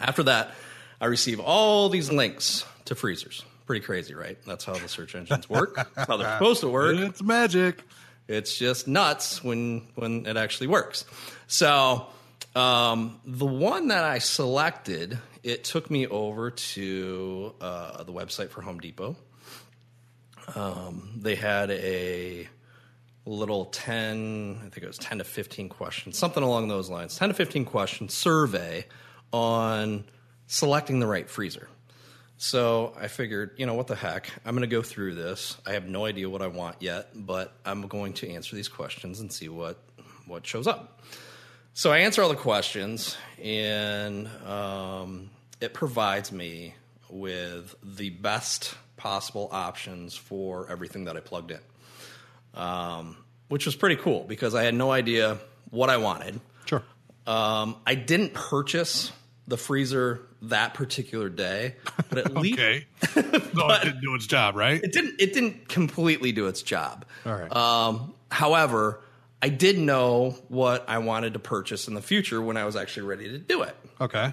After 0.00 0.22
that, 0.24 0.52
I 1.00 1.06
receive 1.06 1.40
all 1.40 1.88
these 1.88 2.10
links 2.10 2.64
to 2.86 2.94
freezers. 2.94 3.44
Pretty 3.66 3.84
crazy, 3.84 4.14
right? 4.14 4.38
That's 4.46 4.64
how 4.64 4.74
the 4.74 4.88
search 4.88 5.14
engines 5.14 5.48
work. 5.48 5.76
That's 5.76 6.08
how 6.08 6.16
they're 6.16 6.32
supposed 6.38 6.60
to 6.60 6.68
work 6.68 6.96
It's 6.98 7.22
magic. 7.22 7.82
it's 8.28 8.58
just 8.58 8.86
nuts 8.88 9.42
when 9.42 9.86
when 9.94 10.26
it 10.26 10.36
actually 10.36 10.66
works. 10.66 11.04
So 11.46 12.06
um, 12.54 13.20
the 13.24 13.46
one 13.46 13.88
that 13.88 14.04
I 14.04 14.18
selected, 14.18 15.18
it 15.42 15.64
took 15.64 15.90
me 15.90 16.06
over 16.06 16.50
to 16.50 17.54
uh, 17.60 18.02
the 18.04 18.12
website 18.12 18.50
for 18.50 18.60
Home 18.60 18.78
Depot, 18.80 19.16
um, 20.54 21.10
they 21.16 21.34
had 21.34 21.70
a 21.70 22.48
little 23.26 23.66
10, 23.66 24.56
I 24.58 24.68
think 24.68 24.78
it 24.78 24.86
was 24.86 24.98
10 24.98 25.18
to 25.18 25.24
15 25.24 25.68
questions, 25.68 26.18
something 26.18 26.42
along 26.42 26.68
those 26.68 26.90
lines, 26.90 27.16
10 27.16 27.30
to 27.30 27.34
15 27.34 27.64
question 27.64 28.08
survey 28.08 28.86
on 29.32 30.04
selecting 30.46 31.00
the 31.00 31.06
right 31.06 31.28
freezer. 31.28 31.68
So 32.36 32.94
I 33.00 33.08
figured, 33.08 33.52
you 33.56 33.66
know, 33.66 33.74
what 33.74 33.86
the 33.86 33.94
heck? 33.94 34.30
I'm 34.44 34.54
going 34.54 34.68
to 34.68 34.74
go 34.74 34.82
through 34.82 35.14
this. 35.14 35.56
I 35.66 35.72
have 35.72 35.86
no 35.86 36.04
idea 36.04 36.28
what 36.28 36.42
I 36.42 36.48
want 36.48 36.76
yet, 36.80 37.10
but 37.14 37.52
I'm 37.64 37.86
going 37.86 38.12
to 38.14 38.30
answer 38.30 38.56
these 38.56 38.68
questions 38.68 39.20
and 39.20 39.32
see 39.32 39.48
what 39.48 39.78
what 40.26 40.46
shows 40.46 40.66
up. 40.66 41.00
So 41.74 41.90
I 41.90 41.98
answer 41.98 42.22
all 42.22 42.28
the 42.28 42.36
questions, 42.36 43.16
and 43.42 44.28
um, 44.46 45.30
it 45.60 45.74
provides 45.74 46.32
me 46.32 46.74
with 47.08 47.74
the 47.82 48.10
best 48.10 48.74
possible 48.96 49.48
options 49.52 50.14
for 50.14 50.70
everything 50.70 51.04
that 51.04 51.16
I 51.16 51.20
plugged 51.20 51.50
in, 51.50 51.58
um, 52.54 53.16
which 53.48 53.66
was 53.66 53.76
pretty 53.76 53.96
cool 53.96 54.24
because 54.24 54.54
I 54.54 54.62
had 54.64 54.74
no 54.74 54.90
idea 54.90 55.38
what 55.70 55.90
I 55.90 55.96
wanted. 55.98 56.40
Sure. 56.66 56.82
Um, 57.26 57.76
I 57.86 57.94
didn't 57.94 58.34
purchase 58.34 59.12
the 59.46 59.56
freezer 59.56 60.20
that 60.42 60.74
particular 60.74 61.28
day, 61.28 61.76
but 62.08 62.18
at 62.18 62.34
least 62.34 62.58
Okay. 62.58 62.86
no, 63.54 63.68
it 63.70 63.84
didn't 63.84 64.00
do 64.00 64.14
its 64.14 64.26
job, 64.26 64.56
right? 64.56 64.82
it 64.82 64.92
didn't 64.92 65.20
it 65.20 65.32
didn't 65.32 65.68
completely 65.68 66.32
do 66.32 66.46
its 66.46 66.62
job. 66.62 67.04
All 67.26 67.34
right. 67.34 67.54
Um, 67.54 68.14
however, 68.30 69.00
I 69.42 69.48
did 69.50 69.78
know 69.78 70.36
what 70.48 70.84
I 70.88 70.98
wanted 70.98 71.34
to 71.34 71.38
purchase 71.38 71.88
in 71.88 71.94
the 71.94 72.00
future 72.02 72.40
when 72.40 72.56
I 72.56 72.64
was 72.64 72.76
actually 72.76 73.06
ready 73.06 73.28
to 73.30 73.38
do 73.38 73.62
it. 73.62 73.76
Okay. 74.00 74.32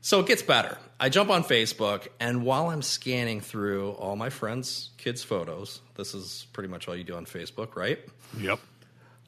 So 0.00 0.20
it 0.20 0.26
gets 0.26 0.42
better. 0.42 0.78
I 1.00 1.08
jump 1.08 1.30
on 1.30 1.44
Facebook, 1.44 2.08
and 2.18 2.44
while 2.44 2.70
I'm 2.70 2.82
scanning 2.82 3.40
through 3.40 3.90
all 3.92 4.16
my 4.16 4.30
friends' 4.30 4.90
kids' 4.96 5.22
photos, 5.22 5.80
this 5.96 6.14
is 6.14 6.46
pretty 6.52 6.68
much 6.68 6.88
all 6.88 6.96
you 6.96 7.04
do 7.04 7.14
on 7.14 7.24
Facebook, 7.24 7.76
right? 7.76 7.98
Yep. 8.38 8.60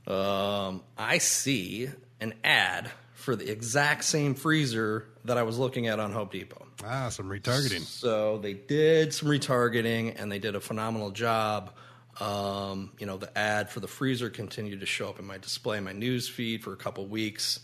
Um, 0.07 0.83
I 0.99 1.19
see 1.19 1.89
an 2.21 2.35
ad 2.43 2.91
for 3.15 3.37
the 3.37 3.51
exact 3.51 4.05
same 4.05 4.35
freezer 4.35 5.07
that 5.25 5.37
I 5.37 5.43
was 5.43 5.59
looking 5.59 5.87
at 5.87 6.01
on 6.01 6.13
Home 6.13 6.29
Depot. 6.31 6.67
Ah, 6.85 7.11
some 7.11 7.29
retargeting. 7.29 7.83
So 7.83 8.39
they 8.39 8.55
did 8.55 9.13
some 9.13 9.29
retargeting 9.29 10.21
and 10.21 10.33
they 10.33 10.39
did 10.39 10.55
a 10.57 10.61
phenomenal 10.61 11.11
job. 11.11 11.73
Um, 12.19 12.93
you 12.99 13.07
know, 13.07 13.19
the 13.19 13.37
ad 13.39 13.71
for 13.71 13.81
the 13.81 13.89
freezer 13.89 14.31
continued 14.31 14.81
to 14.81 14.87
show 14.87 15.09
up 15.09 15.19
in 15.19 15.27
my 15.27 15.39
display, 15.39 15.81
my 15.81 15.93
news 15.93 16.29
feed 16.29 16.63
for 16.63 16.73
a 16.73 16.77
couple 16.77 17.07
weeks. 17.07 17.61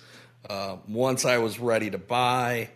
Uh, 0.48 0.76
once 0.86 1.24
I 1.24 1.38
was 1.38 1.58
ready 1.58 1.90
to 1.90 1.98
buy, 1.98 2.70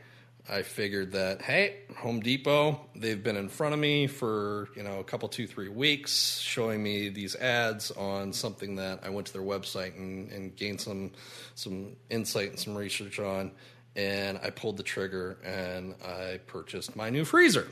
I 0.49 0.62
figured 0.62 1.12
that 1.12 1.42
hey, 1.42 1.76
Home 1.99 2.20
Depot, 2.20 2.80
they've 2.97 3.23
been 3.23 3.37
in 3.37 3.49
front 3.49 3.75
of 3.75 3.80
me 3.80 4.06
for 4.06 4.68
you 4.75 4.82
know 4.82 4.99
a 4.99 5.04
couple, 5.04 5.28
two, 5.28 5.47
three 5.47 5.68
weeks, 5.68 6.38
showing 6.40 6.82
me 6.82 7.09
these 7.09 7.37
ads 7.37 7.90
on 7.92 8.32
something 8.32 8.76
that 8.76 9.00
I 9.04 9.11
went 9.11 9.26
to 9.28 9.32
their 9.32 9.42
website 9.42 9.97
and, 9.97 10.30
and 10.32 10.56
gained 10.56 10.80
some 10.80 11.12
some 11.54 11.97
insight 12.09 12.50
and 12.50 12.59
some 12.59 12.75
research 12.76 13.18
on, 13.20 13.52
and 13.97 14.38
I 14.42 14.50
pulled 14.50 14.76
the 14.76 14.82
trigger 14.82 15.38
and 15.44 15.94
I 16.04 16.40
purchased 16.47 16.97
my 16.97 17.11
new 17.11 17.25
freezer. 17.25 17.68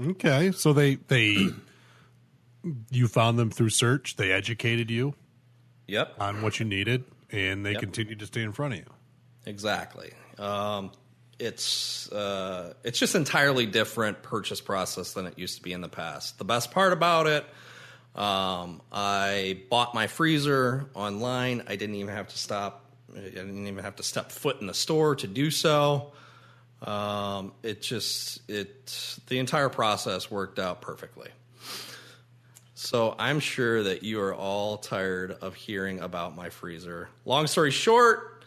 Okay. 0.00 0.50
So 0.52 0.72
they 0.72 0.96
they 0.96 1.50
you 2.90 3.08
found 3.08 3.38
them 3.38 3.50
through 3.50 3.70
search. 3.70 4.16
They 4.16 4.32
educated 4.32 4.90
you 4.90 5.14
Yep, 5.86 6.14
on 6.20 6.42
what 6.42 6.58
you 6.58 6.66
needed, 6.66 7.04
and 7.30 7.64
they 7.64 7.72
Yep. 7.72 7.80
continued 7.80 8.18
to 8.20 8.26
stay 8.26 8.42
in 8.42 8.52
front 8.52 8.74
of 8.74 8.80
you. 8.80 8.86
exactly. 9.46 10.12
Um, 10.38 10.90
it's 11.38 12.10
uh, 12.10 12.74
it's 12.84 12.98
just 12.98 13.14
entirely 13.14 13.66
different 13.66 14.22
purchase 14.22 14.60
process 14.60 15.12
than 15.12 15.26
it 15.26 15.38
used 15.38 15.56
to 15.56 15.62
be 15.62 15.72
in 15.72 15.80
the 15.80 15.88
past. 15.88 16.38
The 16.38 16.44
best 16.44 16.70
part 16.70 16.92
about 16.92 17.26
it, 17.26 17.44
um, 18.14 18.82
I 18.90 19.60
bought 19.70 19.94
my 19.94 20.06
freezer 20.06 20.88
online. 20.94 21.62
I 21.66 21.76
didn't 21.76 21.96
even 21.96 22.14
have 22.14 22.28
to 22.28 22.38
stop. 22.38 22.84
I 23.16 23.20
didn't 23.20 23.66
even 23.66 23.84
have 23.84 23.96
to 23.96 24.02
step 24.02 24.32
foot 24.32 24.60
in 24.60 24.66
the 24.66 24.74
store 24.74 25.16
to 25.16 25.26
do 25.26 25.50
so. 25.50 26.12
Um, 26.82 27.52
it 27.62 27.82
just 27.82 28.48
it 28.48 29.18
the 29.28 29.38
entire 29.38 29.68
process 29.68 30.30
worked 30.30 30.58
out 30.58 30.80
perfectly. 30.80 31.28
So 32.74 33.16
I'm 33.18 33.40
sure 33.40 33.82
that 33.82 34.04
you 34.04 34.20
are 34.20 34.32
all 34.32 34.76
tired 34.76 35.32
of 35.32 35.56
hearing 35.56 35.98
about 35.98 36.36
my 36.36 36.48
freezer. 36.48 37.08
Long 37.24 37.48
story 37.48 37.72
short, 37.72 38.37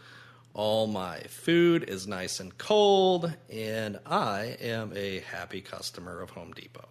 all 0.53 0.87
my 0.87 1.19
food 1.21 1.83
is 1.87 2.07
nice 2.07 2.39
and 2.39 2.57
cold, 2.57 3.33
and 3.49 3.99
I 4.05 4.57
am 4.61 4.91
a 4.95 5.19
happy 5.19 5.61
customer 5.61 6.21
of 6.21 6.31
Home 6.31 6.51
Depot. 6.51 6.89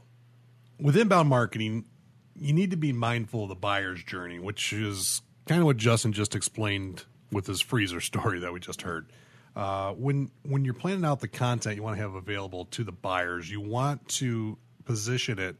With 0.78 0.96
inbound 0.96 1.28
marketing, 1.28 1.84
you 2.38 2.52
need 2.52 2.70
to 2.70 2.76
be 2.76 2.92
mindful 2.92 3.44
of 3.44 3.48
the 3.50 3.54
buyer's 3.54 4.02
journey, 4.02 4.38
which 4.38 4.72
is 4.72 5.20
kind 5.46 5.60
of 5.60 5.66
what 5.66 5.76
Justin 5.76 6.12
just 6.12 6.34
explained 6.34 7.04
with 7.30 7.46
his 7.46 7.60
freezer 7.60 8.00
story 8.00 8.40
that 8.40 8.52
we 8.52 8.60
just 8.60 8.82
heard. 8.82 9.12
Uh, 9.54 9.92
when 9.92 10.30
when 10.44 10.64
you're 10.64 10.74
planning 10.74 11.04
out 11.04 11.20
the 11.20 11.28
content 11.28 11.74
you 11.74 11.82
want 11.82 11.96
to 11.96 12.02
have 12.02 12.14
available 12.14 12.66
to 12.66 12.84
the 12.84 12.92
buyers, 12.92 13.50
you 13.50 13.60
want 13.60 14.06
to 14.08 14.56
position 14.84 15.38
it 15.38 15.56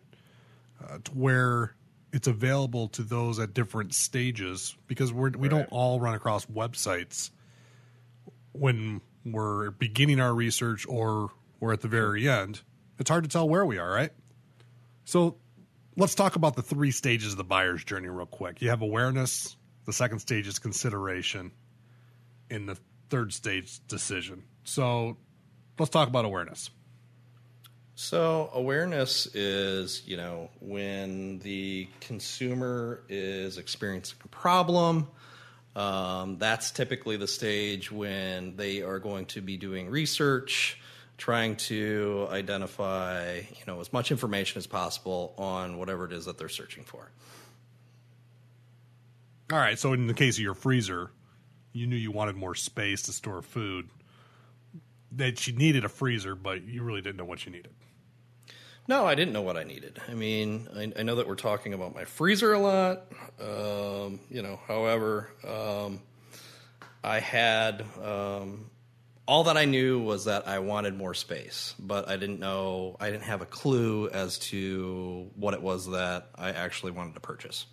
uh, 0.83 0.99
to 1.03 1.11
where 1.13 1.75
it's 2.13 2.29
available 2.29 2.89
to 2.89 3.03
those 3.03 3.39
at 3.39 3.53
different 3.53 3.95
stages 3.95 4.77
because 4.87 5.13
we're, 5.13 5.31
we 5.31 5.49
don't 5.49 5.69
all 5.71 6.01
run 6.01 6.15
across 6.15 6.47
websites 6.47 7.31
when 8.53 9.01
we're 9.25 9.71
beginning 9.71 10.21
our 10.21 10.35
research 10.35 10.87
or 10.89 11.31
we're 11.59 11.73
at 11.73 11.81
the 11.81 11.89
very 11.89 12.29
end. 12.29 12.63
It's 12.99 13.11
hard 13.11 13.25
to 13.25 13.31
tell 13.31 13.49
where 13.49 13.65
we 13.65 13.79
are, 13.79 13.91
right? 13.91 14.11
So 15.05 15.37
let's 15.97 16.15
talk 16.15 16.37
about 16.37 16.57
the 16.57 16.63
three 16.63 16.91
stages 16.91 17.33
of 17.33 17.39
the 17.39 17.45
buyer's 17.45 17.85
journey 17.85 18.09
real 18.09 18.27
quick. 18.27 18.63
You 18.63 18.71
have 18.71 18.83
awareness, 18.83 19.57
the 19.87 19.93
second 19.93 20.21
stage 20.21 20.47
is 20.47 20.59
consideration, 20.59 21.53
and 22.51 22.69
the 22.69 22.79
third 23.09 23.33
stage 23.33 23.81
decision. 23.87 24.45
So 24.65 25.17
let's 25.79 25.91
talk 25.91 26.09
about 26.09 26.25
awareness. 26.25 26.71
So 27.95 28.51
awareness 28.55 29.27
is, 29.35 30.03
you 30.07 30.17
know, 30.17 30.49
when 30.61 31.39
the 31.41 31.87
consumer 32.01 33.03
is 33.11 33.59
experiencing 33.59 34.19
a 34.25 34.29
problem. 34.29 35.09
Um, 35.77 36.39
that's 36.39 36.71
typically 36.73 37.17
the 37.17 37.29
stage 37.29 37.93
when 37.93 38.57
they 38.57 38.83
are 38.83 38.99
going 38.99 39.27
to 39.27 39.41
be 39.41 39.57
doing 39.57 39.89
research, 39.89 40.81
trying 41.17 41.57
to 41.57 42.27
identify, 42.31 43.37
you 43.37 43.65
know, 43.67 43.81
as 43.81 43.93
much 43.93 44.11
information 44.11 44.59
as 44.59 44.67
possible 44.67 45.35
on 45.39 45.79
whatever 45.79 46.05
it 46.05 46.13
is 46.13 46.25
that 46.25 46.39
they're 46.39 46.49
searching 46.49 46.85
for. 46.85 47.11
All 49.53 49.59
right. 49.59 49.79
So 49.79 49.93
in 49.93 50.07
the 50.07 50.15
case 50.15 50.37
of 50.37 50.43
your 50.43 50.55
freezer, 50.55 51.11
you 51.73 51.87
knew 51.87 51.97
you 51.97 52.11
wanted 52.11 52.37
more 52.37 52.55
space 52.55 53.03
to 53.03 53.13
store 53.13 53.43
food. 53.43 53.91
That 55.13 55.47
you 55.47 55.55
needed 55.55 55.85
a 55.85 55.89
freezer, 55.89 56.35
but 56.35 56.63
you 56.63 56.83
really 56.83 57.01
didn't 57.01 57.17
know 57.17 57.25
what 57.25 57.45
you 57.45 57.53
needed. 57.53 57.73
No, 58.91 59.07
I 59.07 59.15
didn't 59.15 59.33
know 59.33 59.43
what 59.43 59.57
I 59.57 59.63
needed. 59.63 60.03
I 60.09 60.15
mean, 60.15 60.67
I, 60.77 60.93
I 60.99 61.03
know 61.05 61.15
that 61.15 61.29
we're 61.29 61.37
talking 61.37 61.75
about 61.75 61.95
my 61.95 62.05
freezer 62.05 62.55
a 62.55 62.59
lot. 62.59 63.05
Um, 63.41 64.19
you 64.29 64.43
know, 64.43 64.59
however, 64.67 65.31
um, 65.47 66.01
I 67.05 67.21
had 67.21 67.85
um, 68.03 68.69
all 69.29 69.45
that 69.45 69.57
I 69.57 69.65
knew 69.65 70.01
was 70.01 70.25
that 70.25 70.49
I 70.49 70.59
wanted 70.59 70.97
more 70.97 71.15
space, 71.15 71.73
but 71.79 72.09
I 72.09 72.17
didn't 72.17 72.41
know. 72.41 72.97
I 72.99 73.13
didn't 73.13 73.23
have 73.23 73.43
a 73.43 73.47
clue 73.47 74.09
as 74.09 74.41
to 74.51 75.31
what 75.37 75.55
it 75.55 75.63
was 75.63 75.89
that 75.93 76.27
I 76.35 76.51
actually 76.51 76.91
wanted 76.91 77.15
to 77.15 77.21
purchase. 77.21 77.67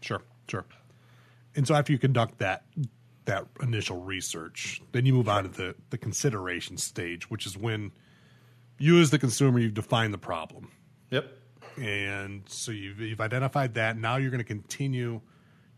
Sure, 0.00 0.22
sure. 0.48 0.64
And 1.54 1.68
so 1.68 1.76
after 1.76 1.92
you 1.92 2.00
conduct 2.00 2.38
that 2.38 2.64
that 3.26 3.46
initial 3.62 4.00
research, 4.00 4.82
then 4.90 5.06
you 5.06 5.12
move 5.12 5.28
on 5.28 5.44
to 5.44 5.48
the, 5.48 5.76
the 5.90 5.98
consideration 5.98 6.78
stage, 6.78 7.30
which 7.30 7.46
is 7.46 7.56
when 7.56 7.92
you 8.78 9.00
as 9.00 9.10
the 9.10 9.18
consumer 9.18 9.58
you've 9.58 9.74
defined 9.74 10.12
the 10.12 10.18
problem. 10.18 10.70
Yep. 11.10 11.30
And 11.76 12.42
so 12.48 12.72
you've, 12.72 13.00
you've 13.00 13.20
identified 13.20 13.74
that. 13.74 13.96
Now 13.96 14.16
you're 14.16 14.30
going 14.30 14.38
to 14.38 14.44
continue 14.44 15.20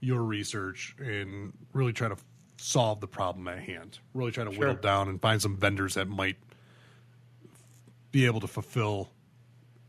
your 0.00 0.22
research 0.22 0.94
and 0.98 1.52
really 1.72 1.92
try 1.92 2.08
to 2.08 2.16
solve 2.56 3.00
the 3.00 3.06
problem 3.08 3.46
at 3.48 3.58
hand. 3.60 3.98
Really 4.12 4.32
try 4.32 4.44
to 4.44 4.50
Sure. 4.50 4.58
whittle 4.60 4.74
down 4.76 5.08
and 5.08 5.20
find 5.20 5.40
some 5.40 5.56
vendors 5.56 5.94
that 5.94 6.08
might 6.08 6.36
be 8.10 8.26
able 8.26 8.40
to 8.40 8.46
fulfill 8.46 9.10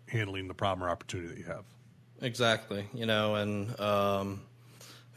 handling 0.08 0.48
the 0.48 0.54
problem 0.54 0.88
or 0.88 0.90
opportunity 0.92 1.30
that 1.30 1.38
you 1.38 1.46
have. 1.46 1.66
Exactly. 2.22 2.88
You 2.94 3.06
know, 3.06 3.36
and 3.36 3.80
um, 3.80 4.42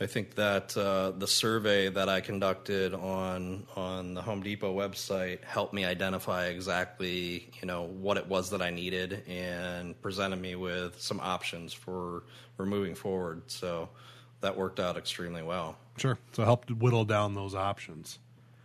I 0.01 0.07
think 0.07 0.37
that 0.37 0.77
uh, 0.77 1.11
the 1.11 1.27
survey 1.27 1.89
that 1.89 2.09
I 2.09 2.21
conducted 2.21 2.95
on 2.95 3.67
on 3.75 4.15
the 4.15 4.23
Home 4.23 4.43
Depot 4.43 4.73
website 4.73 5.43
helped 5.43 5.75
me 5.75 5.85
identify 5.85 6.47
exactly 6.47 7.51
you 7.61 7.67
know 7.67 7.83
what 7.83 8.17
it 8.17 8.29
was 8.29 8.51
that 8.51 8.63
I 8.63 8.71
needed 8.71 9.25
and 9.29 10.01
presented 10.01 10.41
me 10.41 10.55
with 10.55 11.01
some 11.01 11.19
options 11.21 11.73
for 11.73 12.23
for 12.57 12.65
moving 12.65 12.95
forward. 12.95 13.43
So 13.49 13.89
that 14.41 14.57
worked 14.57 14.79
out 14.79 14.97
extremely 14.97 15.43
well. 15.43 15.77
Sure. 15.97 16.17
So 16.33 16.45
help 16.45 16.71
whittle 16.71 17.05
down 17.05 17.35
those 17.35 17.57
options. 17.57 18.21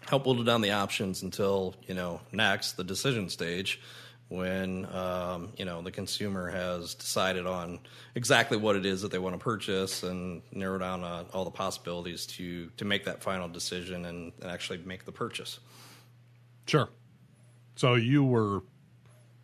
Help 0.06 0.28
whittle 0.28 0.44
down 0.44 0.62
the 0.62 0.72
options 0.72 1.24
until 1.24 1.74
you 1.88 1.96
know 1.96 2.22
next 2.32 2.74
the 2.74 2.84
decision 2.84 3.28
stage, 3.30 3.82
when 4.30 4.86
um, 4.94 5.54
you 5.58 5.66
know 5.66 5.82
the 5.82 5.92
consumer 5.92 6.50
has 6.50 6.96
decided 6.96 7.46
on 7.46 7.80
exactly 8.16 8.58
what 8.58 8.76
it 8.76 8.86
is 8.86 9.02
that 9.02 9.12
they 9.12 9.20
want 9.20 9.36
to 9.36 9.40
purchase 9.40 10.04
and 10.04 10.42
narrow 10.52 10.78
down 10.78 11.04
uh, 11.04 11.24
all 11.34 11.46
the 11.46 11.52
possibilities 11.52 12.26
to 12.26 12.70
to 12.78 12.86
make 12.86 13.06
that 13.06 13.22
final 13.22 13.48
decision 13.48 14.06
and, 14.06 14.34
and 14.42 14.52
actually 14.52 14.80
make 14.80 15.06
the 15.06 15.12
purchase. 15.12 15.60
Sure. 16.66 16.90
So 17.76 17.96
you 17.96 18.24
were 18.24 18.62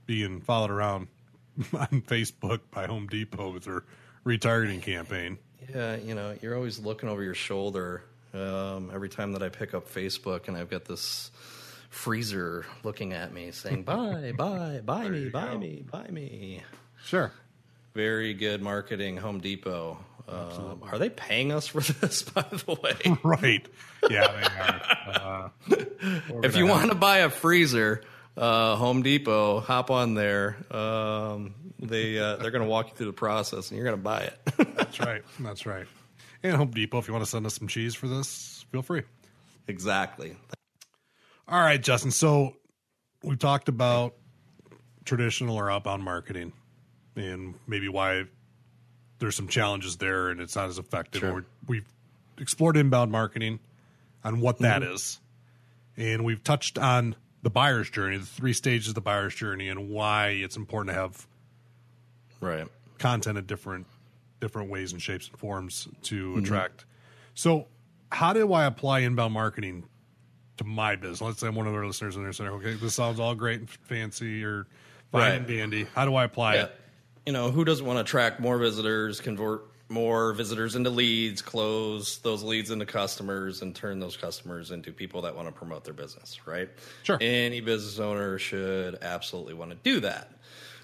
being 0.05 0.41
followed 0.41 0.71
around 0.71 1.07
on 1.74 2.01
Facebook 2.01 2.62
by 2.71 2.88
Home 2.88 3.07
Depot 3.07 3.51
with 3.51 3.65
their 3.65 3.83
retargeting 4.25 4.81
campaign. 4.81 5.38
Yeah, 5.74 5.98
you 5.98 6.15
know, 6.15 6.36
you're 6.41 6.55
always 6.55 6.79
looking 6.79 7.09
over 7.09 7.21
your 7.21 7.36
shoulder 7.36 8.03
um, 8.33 8.91
every 8.93 9.09
time 9.09 9.33
that 9.33 9.43
I 9.43 9.50
pick 9.50 9.74
up 9.74 9.88
Facebook, 9.88 10.48
and 10.48 10.57
I've 10.57 10.69
got 10.69 10.86
this 10.86 11.31
freezer 11.89 12.65
looking 12.84 13.13
at 13.13 13.34
me 13.34 13.51
saying, 13.51 13.84
"Buy, 13.84 14.31
buy, 14.38 14.81
buy 14.84 15.10
me, 15.10 15.29
buy 15.29 15.48
go. 15.53 15.58
me, 15.58 15.84
buy 15.89 16.08
me." 16.08 16.63
Sure. 17.03 17.31
Very 17.93 18.34
good 18.34 18.62
marketing, 18.62 19.17
Home 19.17 19.39
Depot. 19.39 19.98
Um, 20.27 20.84
are 20.84 21.00
they 21.00 21.10
paying 21.10 21.51
us 21.51 21.67
for 21.67 21.81
this, 22.01 22.22
by 22.24 22.43
the 22.43 22.77
way? 22.81 23.17
right. 23.24 23.67
Yeah, 24.10 24.27
they 24.27 25.15
are. 25.15 25.51
Uh, 25.72 26.41
if 26.43 26.55
you 26.55 26.67
want 26.67 26.89
to 26.91 26.96
buy 26.96 27.19
a 27.19 27.29
freezer, 27.29 28.03
uh, 28.38 28.75
Home 28.75 29.01
Depot, 29.01 29.60
hop 29.60 29.89
on 29.89 30.13
there. 30.13 30.58
Um, 30.72 31.55
they 31.79 32.19
uh, 32.19 32.36
they're 32.38 32.51
going 32.51 32.63
to 32.63 32.69
walk 32.69 32.89
you 32.89 32.96
through 32.96 33.08
the 33.08 33.13
process, 33.13 33.69
and 33.72 33.77
you're 33.77 33.86
going 33.86 33.98
to 33.98 34.03
buy 34.03 34.22
it. 34.22 34.39
That's 34.75 35.00
right. 35.00 35.24
That's 35.39 35.65
right. 35.65 35.88
And 36.43 36.55
Home 36.55 36.69
Depot, 36.69 37.00
if 37.00 37.08
you 37.08 37.13
want 37.13 37.25
to 37.25 37.29
send 37.31 37.46
us 37.46 37.55
some 37.55 37.67
cheese 37.67 37.96
for 37.96 38.08
this, 38.08 38.65
feel 38.72 38.81
free. 38.84 39.01
Exactly. 39.67 40.36
All 41.49 41.59
right, 41.59 41.81
Justin. 41.81 42.11
So 42.11 42.53
we 43.23 43.35
talked 43.35 43.69
about 43.69 44.13
traditional 45.03 45.57
or 45.57 45.71
outbound 45.71 46.03
marketing, 46.03 46.53
and 47.15 47.55
maybe 47.65 47.89
why 47.89 48.25
there's 49.17 49.35
some 49.35 49.47
challenges 49.47 49.97
there, 49.97 50.29
and 50.29 50.39
it's 50.41 50.55
not 50.55 50.69
as 50.69 50.77
effective. 50.77 51.21
Sure. 51.21 51.43
We've 51.67 51.87
explored 52.37 52.77
inbound 52.77 53.11
marketing 53.11 53.59
on 54.23 54.41
what 54.41 54.59
that 54.59 54.83
mm-hmm. 54.83 54.93
is, 54.93 55.19
and 55.97 56.23
we've 56.23 56.43
touched 56.43 56.77
on 56.77 57.15
the 57.41 57.49
buyer's 57.49 57.89
journey, 57.89 58.17
the 58.17 58.25
three 58.27 58.53
stages 58.53 58.89
of 58.89 58.95
the 58.95 59.01
buyer's 59.01 59.33
journey, 59.33 59.69
and 59.69 59.89
why 59.89 60.29
it's 60.29 60.55
important 60.55 60.95
to 60.95 61.01
have 61.01 61.27
right 62.41 62.67
content 62.99 63.39
in 63.39 63.45
different 63.45 63.87
different 64.39 64.69
ways 64.69 64.91
and 64.91 65.01
shapes 65.01 65.27
and 65.27 65.39
forms 65.39 65.87
to 66.03 66.29
mm-hmm. 66.29 66.39
attract. 66.43 66.85
So, 67.33 67.65
how 68.11 68.33
do 68.33 68.53
I 68.53 68.65
apply 68.65 68.99
inbound 68.99 69.33
marketing 69.33 69.85
to 70.59 70.63
my 70.63 70.95
business? 70.95 71.21
Let's 71.21 71.39
say 71.39 71.47
I'm 71.47 71.55
one 71.55 71.67
of 71.67 71.73
our 71.73 71.85
listeners 71.85 72.15
in 72.15 72.23
there 72.23 72.31
saying, 72.33 72.49
"Okay, 72.51 72.75
this 72.75 72.93
sounds 72.93 73.19
all 73.19 73.35
great 73.35 73.59
and 73.59 73.69
fancy 73.69 74.43
or 74.45 74.67
fine 75.11 75.21
right. 75.21 75.33
and 75.33 75.47
dandy. 75.47 75.87
How 75.95 76.05
do 76.05 76.15
I 76.15 76.23
apply 76.23 76.55
yeah. 76.55 76.63
it?" 76.65 76.75
You 77.25 77.33
know, 77.33 77.51
who 77.51 77.65
doesn't 77.65 77.85
want 77.85 77.97
to 77.97 78.01
attract 78.01 78.39
more 78.39 78.57
visitors, 78.57 79.19
convert 79.19 79.65
more 79.89 80.33
visitors 80.33 80.75
into 80.75 80.89
leads, 80.89 81.41
close 81.41 82.19
those 82.19 82.43
leads 82.43 82.69
into 82.71 82.85
customers, 82.85 83.61
and 83.61 83.75
turn 83.75 83.99
those 83.99 84.15
customers 84.15 84.71
into 84.71 84.91
people 84.91 85.23
that 85.23 85.35
want 85.35 85.47
to 85.47 85.51
promote 85.51 85.83
their 85.83 85.93
business, 85.93 86.45
right? 86.45 86.69
Sure. 87.03 87.17
Any 87.19 87.61
business 87.61 87.99
owner 87.99 88.37
should 88.37 88.99
absolutely 89.01 89.55
want 89.55 89.71
to 89.71 89.77
do 89.77 89.99
that. 90.01 90.31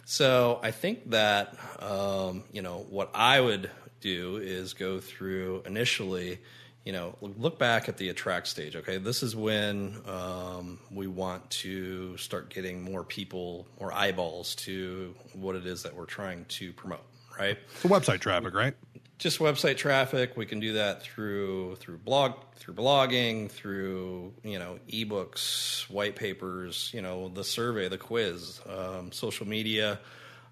So 0.05 0.59
I 0.61 0.71
think 0.71 1.11
that, 1.11 1.55
um, 1.79 2.43
you 2.51 2.61
know, 2.61 2.85
what 2.89 3.11
I 3.13 3.41
would 3.41 3.69
do 4.01 4.37
is 4.37 4.73
go 4.73 4.99
through 4.99 5.63
initially, 5.65 6.39
you 6.85 6.93
know, 6.93 7.15
look 7.19 7.59
back 7.59 7.89
at 7.89 7.97
the 7.97 8.09
attract 8.09 8.47
stage. 8.47 8.75
Okay, 8.75 8.97
this 8.97 9.23
is 9.23 9.35
when 9.35 9.97
um, 10.07 10.79
we 10.91 11.07
want 11.07 11.49
to 11.49 12.15
start 12.17 12.49
getting 12.49 12.81
more 12.81 13.03
people, 13.03 13.67
more 13.79 13.91
eyeballs 13.91 14.55
to 14.55 15.13
what 15.33 15.55
it 15.55 15.65
is 15.65 15.83
that 15.83 15.95
we're 15.95 16.05
trying 16.05 16.45
to 16.45 16.71
promote 16.73 17.01
right? 17.37 17.57
The 17.81 17.87
website 17.87 18.19
traffic, 18.19 18.53
right? 18.53 18.73
Just 19.17 19.39
website 19.39 19.77
traffic. 19.77 20.35
We 20.35 20.45
can 20.45 20.59
do 20.59 20.73
that 20.73 21.01
through 21.01 21.75
through 21.75 21.97
blog, 21.99 22.33
through 22.57 22.73
blogging, 22.73 23.49
through 23.49 24.33
you 24.43 24.59
know 24.59 24.79
ebooks, 24.89 25.89
white 25.89 26.15
papers, 26.15 26.91
you 26.93 27.01
know 27.01 27.29
the 27.29 27.43
survey, 27.43 27.87
the 27.87 27.97
quiz, 27.97 28.59
um, 28.67 29.11
social 29.11 29.47
media, 29.47 29.99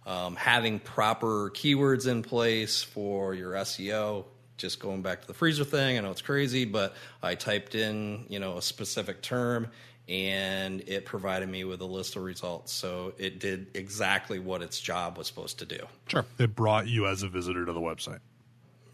um, 0.06 0.36
having 0.36 0.80
proper 0.80 1.50
keywords 1.52 2.08
in 2.08 2.24
place 2.24 2.84
for 2.84 3.34
your 3.34 3.54
SEO. 3.54 4.26
Just 4.58 4.80
going 4.80 5.02
back 5.02 5.22
to 5.22 5.28
the 5.28 5.34
freezer 5.34 5.64
thing, 5.64 5.98
I 5.98 6.02
know 6.02 6.12
it's 6.12 6.22
crazy, 6.22 6.66
but 6.66 6.96
I 7.22 7.36
typed 7.36 7.76
in 7.76 8.26
you 8.30 8.40
know 8.40 8.58
a 8.58 8.62
specific 8.62 9.22
term 9.22 9.70
and 10.08 10.84
it 10.88 11.06
provided 11.06 11.48
me 11.48 11.64
with 11.64 11.82
a 11.82 11.86
list 11.86 12.16
of 12.16 12.24
results. 12.24 12.74
So 12.74 13.14
it 13.18 13.40
did 13.40 13.68
exactly 13.74 14.40
what 14.40 14.62
its 14.62 14.80
job 14.80 15.18
was 15.18 15.28
supposed 15.28 15.60
to 15.60 15.66
do. 15.66 15.80
Sure. 16.08 16.26
It 16.38 16.56
brought 16.56 16.88
you 16.88 17.08
as 17.08 17.24
a 17.24 17.30
visitor 17.30 17.66
to 17.66 17.72
the 17.72 17.80
website. 17.80 18.20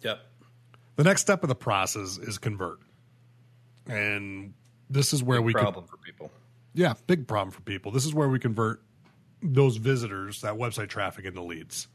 Yep. 0.01 0.19
The 0.97 1.03
next 1.03 1.21
step 1.21 1.43
of 1.43 1.49
the 1.49 1.55
process 1.55 2.17
is 2.17 2.37
convert. 2.37 2.79
And 3.87 4.53
this 4.89 5.13
is 5.13 5.23
where 5.23 5.39
big 5.39 5.45
we 5.47 5.53
problem 5.53 5.85
for 5.85 5.97
people. 5.97 6.31
Yeah, 6.73 6.93
big 7.07 7.27
problem 7.27 7.51
for 7.51 7.61
people. 7.61 7.91
This 7.91 8.05
is 8.05 8.13
where 8.13 8.29
we 8.29 8.37
convert 8.37 8.81
those 9.41 9.77
visitors, 9.77 10.41
that 10.41 10.55
website 10.55 10.89
traffic 10.89 11.25
into 11.25 11.41
leads. 11.41 11.87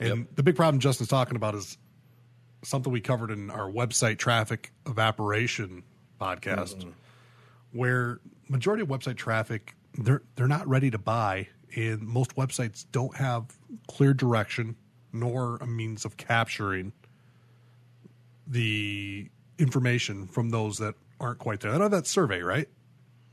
And 0.00 0.20
yep. 0.20 0.28
the 0.36 0.42
big 0.42 0.56
problem 0.56 0.80
Justin's 0.80 1.10
talking 1.10 1.36
about 1.36 1.54
is 1.54 1.76
something 2.64 2.92
we 2.92 3.00
covered 3.00 3.30
in 3.30 3.50
our 3.50 3.70
website 3.70 4.18
traffic 4.18 4.72
evaporation 4.86 5.82
podcast, 6.20 6.76
mm-hmm. 6.76 6.90
where 7.72 8.20
majority 8.48 8.82
of 8.82 8.88
website 8.88 9.16
traffic 9.16 9.74
they're 9.98 10.22
they're 10.36 10.48
not 10.48 10.66
ready 10.66 10.90
to 10.90 10.98
buy, 10.98 11.48
and 11.76 12.02
most 12.02 12.36
websites 12.36 12.84
don't 12.90 13.16
have 13.16 13.46
clear 13.86 14.14
direction 14.14 14.76
nor 15.12 15.56
a 15.58 15.66
means 15.66 16.04
of 16.04 16.16
capturing 16.16 16.92
the 18.46 19.28
information 19.58 20.26
from 20.26 20.50
those 20.50 20.78
that 20.78 20.94
aren't 21.20 21.38
quite 21.38 21.60
there. 21.60 21.72
I 21.72 21.78
know 21.78 21.88
that 21.88 22.06
survey, 22.06 22.42
right? 22.42 22.68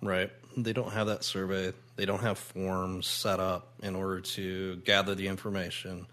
Right. 0.01 0.31
They 0.55 0.73
don't 0.73 0.91
have 0.91 1.07
that 1.07 1.23
survey. 1.23 1.73
They 1.95 2.05
don't 2.05 2.21
have 2.21 2.37
forms 2.37 3.07
set 3.07 3.39
up 3.39 3.73
in 3.81 3.95
order 3.95 4.21
to 4.21 4.77
gather 4.77 5.15
the 5.15 5.27
information. 5.27 6.07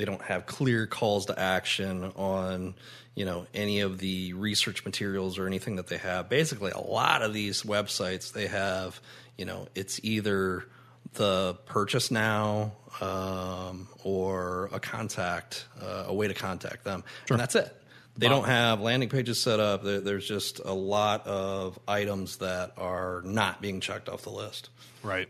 They 0.00 0.06
don't 0.06 0.22
have 0.22 0.46
clear 0.46 0.86
calls 0.86 1.26
to 1.26 1.38
action 1.38 2.04
on, 2.16 2.74
you 3.14 3.26
know, 3.26 3.46
any 3.52 3.80
of 3.80 3.98
the 3.98 4.32
research 4.32 4.86
materials 4.86 5.38
or 5.38 5.46
anything 5.46 5.76
that 5.76 5.88
they 5.88 5.98
have. 5.98 6.30
Basically, 6.30 6.70
a 6.70 6.80
lot 6.80 7.20
of 7.20 7.34
these 7.34 7.64
websites 7.64 8.32
they 8.32 8.46
have, 8.46 8.98
you 9.36 9.44
know, 9.44 9.68
it's 9.74 10.00
either 10.02 10.64
the 11.12 11.58
purchase 11.66 12.10
now 12.10 12.72
um, 13.02 13.88
or 14.02 14.70
a 14.72 14.80
contact, 14.80 15.66
uh, 15.82 16.04
a 16.06 16.14
way 16.14 16.28
to 16.28 16.34
contact 16.34 16.82
them, 16.82 17.04
sure. 17.26 17.34
and 17.34 17.42
that's 17.42 17.54
it. 17.54 17.70
They 18.16 18.26
don't 18.26 18.46
have 18.46 18.80
landing 18.80 19.10
pages 19.10 19.38
set 19.38 19.60
up. 19.60 19.82
There's 19.84 20.26
just 20.26 20.60
a 20.64 20.72
lot 20.72 21.26
of 21.26 21.78
items 21.86 22.38
that 22.38 22.72
are 22.78 23.20
not 23.26 23.60
being 23.60 23.80
checked 23.80 24.08
off 24.08 24.22
the 24.22 24.30
list. 24.30 24.70
Right. 25.02 25.28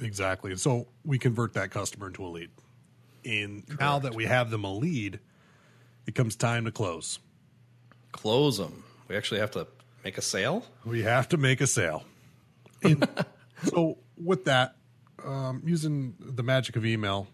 Exactly. 0.00 0.50
And 0.50 0.58
so 0.58 0.88
we 1.04 1.20
convert 1.20 1.52
that 1.52 1.70
customer 1.70 2.08
into 2.08 2.26
a 2.26 2.30
lead. 2.30 2.50
And 3.26 3.66
Correct. 3.66 3.80
now 3.80 3.98
that 3.98 4.14
we 4.14 4.24
have 4.26 4.50
them 4.50 4.64
a 4.64 4.72
lead, 4.72 5.18
it 6.06 6.14
comes 6.14 6.36
time 6.36 6.64
to 6.64 6.70
close. 6.70 7.18
Close 8.12 8.58
them. 8.58 8.84
We 9.08 9.16
actually 9.16 9.40
have 9.40 9.50
to 9.52 9.66
make 10.04 10.16
a 10.16 10.22
sale. 10.22 10.64
We 10.84 11.02
have 11.02 11.28
to 11.30 11.36
make 11.36 11.60
a 11.60 11.66
sale. 11.66 12.04
And 12.82 13.06
so 13.64 13.98
with 14.16 14.44
that, 14.44 14.76
um, 15.24 15.62
using 15.64 16.14
the 16.20 16.44
magic 16.44 16.76
of 16.76 16.86
email 16.86 17.26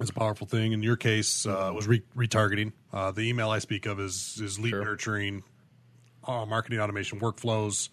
is 0.00 0.10
a 0.10 0.12
powerful 0.12 0.46
thing. 0.46 0.72
In 0.72 0.82
your 0.82 0.96
case, 0.96 1.46
uh, 1.46 1.70
was 1.74 1.86
re- 1.86 2.02
retargeting. 2.16 2.72
Uh, 2.92 3.12
the 3.12 3.22
email 3.22 3.50
I 3.50 3.60
speak 3.60 3.86
of 3.86 4.00
is 4.00 4.40
is 4.42 4.58
lead 4.58 4.70
sure. 4.70 4.84
nurturing, 4.84 5.44
uh, 6.26 6.44
marketing 6.44 6.80
automation 6.80 7.20
workflows, 7.20 7.88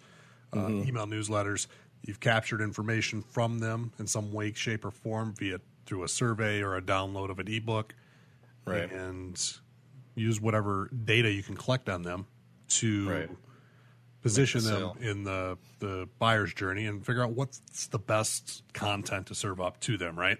uh, 0.52 0.56
mm-hmm. 0.56 0.88
email 0.88 1.06
newsletters. 1.06 1.68
You've 2.04 2.20
captured 2.20 2.60
information 2.60 3.22
from 3.22 3.60
them 3.60 3.92
in 4.00 4.08
some 4.08 4.32
way, 4.32 4.52
shape, 4.54 4.84
or 4.84 4.90
form 4.90 5.34
via 5.38 5.60
through 5.86 6.04
a 6.04 6.08
survey 6.08 6.62
or 6.62 6.76
a 6.76 6.82
download 6.82 7.30
of 7.30 7.38
an 7.38 7.48
ebook, 7.48 7.94
right. 8.64 8.90
and 8.90 9.40
use 10.14 10.40
whatever 10.40 10.90
data 11.04 11.30
you 11.30 11.42
can 11.42 11.56
collect 11.56 11.88
on 11.88 12.02
them 12.02 12.26
to 12.68 13.08
right. 13.08 13.30
position 14.22 14.64
them 14.64 14.92
in 15.00 15.24
the 15.24 15.58
the 15.78 16.08
buyer's 16.18 16.54
journey 16.54 16.86
and 16.86 17.04
figure 17.04 17.22
out 17.22 17.32
what's 17.32 17.86
the 17.88 17.98
best 17.98 18.62
content 18.72 19.26
to 19.26 19.34
serve 19.34 19.60
up 19.60 19.80
to 19.80 19.96
them. 19.96 20.18
Right. 20.18 20.38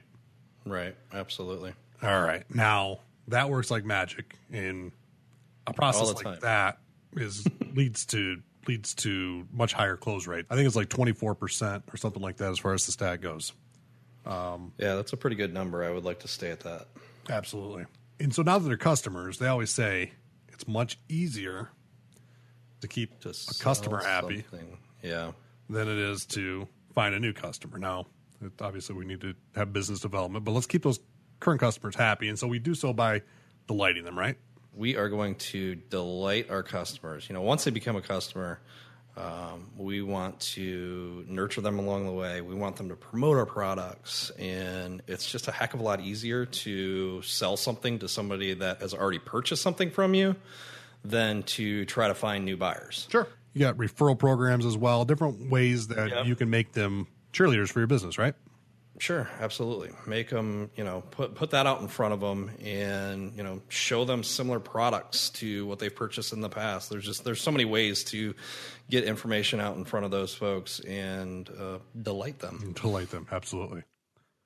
Right. 0.64 0.94
Absolutely. 1.12 1.72
All 2.02 2.22
right. 2.22 2.44
Now 2.55 3.00
that 3.28 3.50
works 3.50 3.70
like 3.70 3.85
magic, 3.85 4.37
and 4.50 4.92
a 5.66 5.72
process 5.72 6.22
like 6.24 6.40
that 6.40 6.78
is 7.14 7.46
leads 7.74 8.07
to 8.07 8.40
leads 8.68 8.94
to 8.94 9.46
much 9.52 9.72
higher 9.72 9.96
close 9.96 10.26
rate. 10.26 10.46
I 10.50 10.55
think 10.55 10.66
it's 10.66 10.76
like 10.76 10.88
twenty 10.88 11.12
four 11.12 11.35
percent 11.35 11.85
or 11.92 11.96
something 11.96 12.22
like 12.22 12.38
that 12.38 12.50
as 12.50 12.59
far 12.59 12.74
as 12.74 12.87
the 12.87 12.92
stat 12.92 13.20
goes. 13.20 13.52
Um, 14.27 14.73
yeah, 14.79 14.95
that's 14.95 15.13
a 15.13 15.17
pretty 15.17 15.37
good 15.37 15.53
number. 15.53 15.85
I 15.85 15.91
would 15.91 16.05
like 16.05 16.21
to 16.21 16.29
stay 16.29 16.51
at 16.51 16.61
that. 16.61 16.87
Absolutely. 17.29 17.87
And 18.21 18.35
so 18.35 18.43
now 18.43 18.59
that 18.59 18.67
they're 18.69 18.77
customers, 18.77 19.39
they 19.39 19.49
always 19.49 19.71
say 19.71 20.13
it's 20.49 20.69
much 20.69 20.99
easier 21.09 21.71
to 22.81 22.89
keep 22.89 23.21
to 23.21 23.31
a 23.31 23.35
customer 23.63 24.03
happy 24.03 24.45
something. 24.51 24.79
yeah 25.03 25.33
than 25.71 25.89
it 25.89 25.99
is 25.99 26.27
to 26.27 26.69
find 26.95 27.15
a 27.15 27.21
new 27.21 27.33
customer. 27.33 27.79
Now, 27.79 28.07
It, 28.45 28.53
obviously, 28.61 28.95
we 28.95 29.05
need 29.05 29.21
to 29.23 29.35
have 29.55 29.73
business 29.73 30.01
development, 30.01 30.45
but 30.45 30.53
let's 30.53 30.67
keep 30.67 30.83
those 30.83 31.01
current 31.41 31.61
customers 31.61 31.95
happy. 31.95 32.29
And 32.29 32.39
so 32.39 32.47
we 32.47 32.59
do 32.59 32.75
so 32.75 32.93
by 32.93 33.23
delighting 33.67 34.05
them, 34.05 34.19
right? 34.19 34.37
We 34.75 34.97
are 34.97 35.09
going 35.09 35.37
to 35.37 35.77
delight 35.77 36.51
our 36.51 36.63
customers. 36.63 37.29
You 37.29 37.35
know, 37.35 37.43
once 37.43 37.65
they 37.65 37.71
become 37.71 37.97
a 37.97 38.03
customer, 38.03 38.61
um, 39.16 39.68
we 39.77 40.01
want 40.03 40.40
to 40.40 41.25
nurture 41.29 41.61
them 41.61 41.79
along 41.79 42.07
the 42.07 42.12
way. 42.12 42.40
We 42.40 42.55
want 42.55 42.77
them 42.77 42.88
to 42.88 42.96
promote 42.96 43.37
our 43.37 43.44
products, 43.46 44.31
and 44.38 45.03
it's 45.07 45.31
just 45.31 45.48
a 45.48 45.53
heck 45.53 45.75
of 45.75 45.81
a 45.81 45.83
lot 45.83 46.01
easier 46.01 46.46
to 46.46 47.20
sell 47.22 47.57
something 47.57 47.98
to 47.98 48.09
somebody 48.09 48.55
that 48.55 48.81
has 48.81 48.94
already 48.94 49.18
purchased 49.18 49.62
something 49.62 49.90
from 49.90 50.14
you 50.14 50.35
than 51.05 51.42
to 51.42 51.85
try 51.85 52.09
to 52.09 52.14
find 52.14 52.44
new 52.44 52.57
buyers. 52.57 53.07
Sure. 53.11 53.27
You 53.55 53.61
got 53.61 53.77
referral 53.77 54.18
programs 54.18 54.64
as 54.64 54.77
well, 54.79 55.05
different 55.05 55.51
ways 55.51 55.88
that 55.88 56.09
Yep. 56.09 56.27
you 56.27 56.37
can 56.37 56.48
make 56.48 56.72
them 56.72 57.07
cheerleaders 57.35 57.70
for 57.70 57.81
your 57.81 57.87
business, 57.87 58.16
right? 58.16 58.35
Sure, 58.98 59.28
absolutely. 59.40 59.90
Make 60.07 60.28
them, 60.28 60.70
you 60.76 60.85
know, 60.85 61.02
put 61.11 61.35
put 61.35 61.50
that 61.50 61.66
out 61.66 61.81
in 61.81 61.88
front 61.88 62.12
of 62.12 62.20
them, 62.20 62.50
and 62.62 63.35
you 63.35 63.42
know, 63.42 63.62
show 63.68 64.05
them 64.05 64.22
similar 64.22 64.61
products 64.61 65.31
to 65.31 65.66
what 65.66 65.78
they've 65.78 65.94
purchased 65.94 66.33
in 66.33 66.40
the 66.40 66.48
past. 66.48 66.90
There's 66.90 67.05
just 67.05 67.24
there's 67.24 67.40
so 67.40 67.50
many 67.50 67.64
ways 67.64 68.05
to 68.05 68.35
get 68.90 69.05
information 69.05 69.61
out 69.61 69.76
in 69.76 69.85
front 69.85 70.05
of 70.05 70.11
those 70.11 70.35
folks 70.35 70.81
and 70.81 71.48
uh, 71.59 71.78
delight 72.00 72.38
them. 72.38 72.74
Delight 72.81 73.11
them, 73.11 73.26
absolutely. 73.33 73.83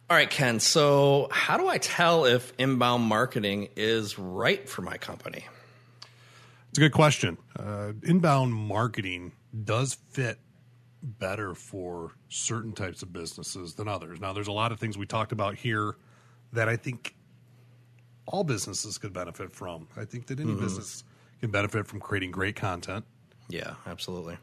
All 0.09 0.16
right, 0.16 0.30
Ken. 0.30 0.61
So, 0.61 1.26
how 1.32 1.56
do 1.59 1.66
I 1.66 1.78
tell 1.78 2.26
if 2.26 2.52
inbound 2.59 3.02
marketing 3.02 3.70
is 3.74 4.16
right 4.16 4.68
for 4.68 4.82
my 4.82 4.98
company? 4.98 5.44
It's 6.70 6.78
a 6.78 6.80
good 6.82 6.92
question. 6.92 7.38
Uh, 7.59 7.92
inbound 8.04 8.54
marketing 8.54 9.32
does 9.64 9.94
fit 10.11 10.38
better 11.02 11.54
for 11.54 12.12
certain 12.28 12.72
types 12.72 13.02
of 13.02 13.12
businesses 13.12 13.74
than 13.74 13.88
others. 13.88 14.20
Now, 14.20 14.32
there's 14.32 14.48
a 14.48 14.52
lot 14.52 14.72
of 14.72 14.80
things 14.80 14.98
we 14.98 15.06
talked 15.06 15.32
about 15.32 15.56
here 15.56 15.96
that 16.52 16.68
I 16.68 16.76
think 16.76 17.14
all 18.26 18.44
businesses 18.44 18.98
could 18.98 19.12
benefit 19.12 19.52
from. 19.52 19.88
I 19.96 20.04
think 20.04 20.26
that 20.26 20.40
any 20.40 20.52
mm-hmm. 20.52 20.62
business 20.62 21.04
can 21.40 21.50
benefit 21.50 21.87
from 21.87 22.00
creating 22.00 22.30
great 22.30 22.56
content, 22.56 23.04
Yeah, 23.48 23.74
absolutely. 23.87 24.38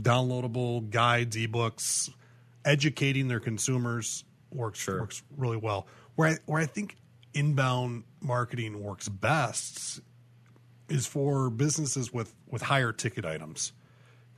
downloadable 0.00 0.88
guides, 0.88 1.36
ebooks, 1.36 2.10
educating 2.64 3.28
their 3.28 3.40
consumers 3.40 4.24
works 4.50 4.78
Sure. 4.78 5.00
works 5.00 5.22
really 5.36 5.56
well. 5.56 5.86
Where 6.14 6.28
I, 6.28 6.36
where 6.46 6.60
I 6.60 6.66
think 6.66 6.96
inbound 7.34 8.04
marketing 8.20 8.82
works 8.82 9.08
best 9.08 10.00
is 10.88 11.06
for 11.06 11.50
businesses 11.50 12.12
with 12.12 12.34
with 12.48 12.62
higher 12.62 12.92
ticket 12.92 13.24
items. 13.24 13.72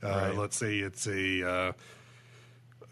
Uh, 0.05 0.09
Right. 0.09 0.35
Let's 0.35 0.55
say 0.55 0.77
it's 0.77 1.07
a 1.07 1.47
uh, 1.47 1.71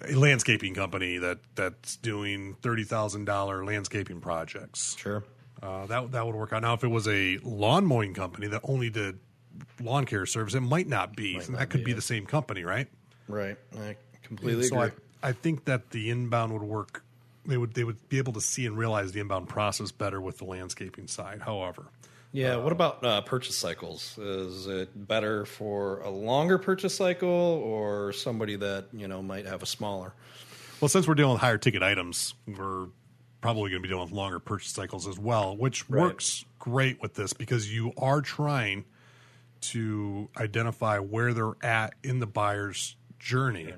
a 0.08 0.16
landscaping 0.16 0.74
company 0.74 1.18
that 1.20 1.40
that's 1.56 1.98
doing 1.98 2.56
thirty 2.62 2.84
thousand 2.84 3.26
dollar 3.26 3.64
landscaping 3.64 4.20
projects. 4.22 4.96
Sure. 4.98 5.24
Uh, 5.62 5.86
that 5.86 6.12
that 6.12 6.26
would 6.26 6.36
work 6.36 6.52
out. 6.54 6.62
Now, 6.62 6.74
if 6.74 6.84
it 6.84 6.90
was 6.90 7.08
a 7.08 7.38
lawn 7.44 7.86
mowing 7.86 8.14
company 8.14 8.48
that 8.48 8.62
only 8.64 8.90
did 8.90 9.20
lawn 9.82 10.06
care 10.06 10.26
service, 10.26 10.56
it 10.56 10.62
might 10.62 10.88
not 10.88 11.16
be. 11.16 11.36
Might 11.36 11.44
So 11.44 11.52
not 11.54 11.60
that 11.60 11.70
could 11.70 11.82
be 11.82 11.92
be 11.92 11.94
the 11.94 12.02
same 12.02 12.26
company, 12.26 12.64
right? 12.64 12.88
Right. 13.28 13.58
I 13.80 13.96
completely 14.24 14.64
so 14.64 14.82
agree. 14.82 14.98
I, 15.22 15.30
I 15.30 15.32
think 15.32 15.66
that 15.66 15.92
the 15.92 16.10
inbound 16.10 16.52
would 16.52 16.64
work. 16.64 17.04
They 17.46 17.58
would 17.58 17.74
they 17.74 17.84
would 17.84 18.10
be 18.10 18.18
able 18.18 18.34
to 18.34 18.42
see 18.42 18.66
and 18.66 18.78
realize 18.78 19.12
the 19.12 19.20
inbound 19.22 19.48
process 19.48 19.92
better 19.92 20.20
with 20.20 20.38
the 20.38 20.46
landscaping 20.46 21.08
side. 21.08 21.42
However, 21.42 21.86
Yeah. 22.34 22.58
What 22.58 22.72
about 22.74 23.06
uh, 23.06 23.22
purchase 23.22 23.56
cycles? 23.56 24.18
Is 24.18 24.68
it 24.68 25.08
better 25.08 25.46
for 25.46 26.02
a 26.02 26.10
longer 26.10 26.58
purchase 26.58 26.96
cycle 26.96 27.30
or 27.30 28.12
somebody 28.12 28.56
that 28.58 28.88
you 28.92 29.08
know 29.08 29.22
might 29.22 29.46
have 29.46 29.64
a 29.64 29.68
smaller? 29.68 30.14
well, 30.82 30.90
since 30.90 31.08
we're 31.08 31.14
dealing 31.16 31.34
with 31.34 31.42
higher 31.42 31.58
ticket 31.58 31.82
items, 31.82 32.34
we're 32.46 32.88
probably 33.40 33.70
going 33.70 33.82
to 33.82 33.88
be 33.88 33.88
dealing 33.88 34.04
with 34.04 34.12
longer 34.12 34.40
purchase 34.40 34.72
cycles 34.72 35.08
as 35.08 35.18
well, 35.18 35.56
which 35.56 35.90
Right. 35.90 36.02
works 36.02 36.44
great 36.60 37.02
with 37.02 37.14
this 37.14 37.32
because 37.34 37.74
you 37.74 37.94
are 37.98 38.20
trying 38.22 38.84
to 39.62 40.28
identify 40.36 40.98
where 41.00 41.34
they're 41.34 41.54
at 41.62 41.94
in 42.04 42.20
the 42.20 42.28
buyer's 42.28 42.96
journey. 43.20 43.72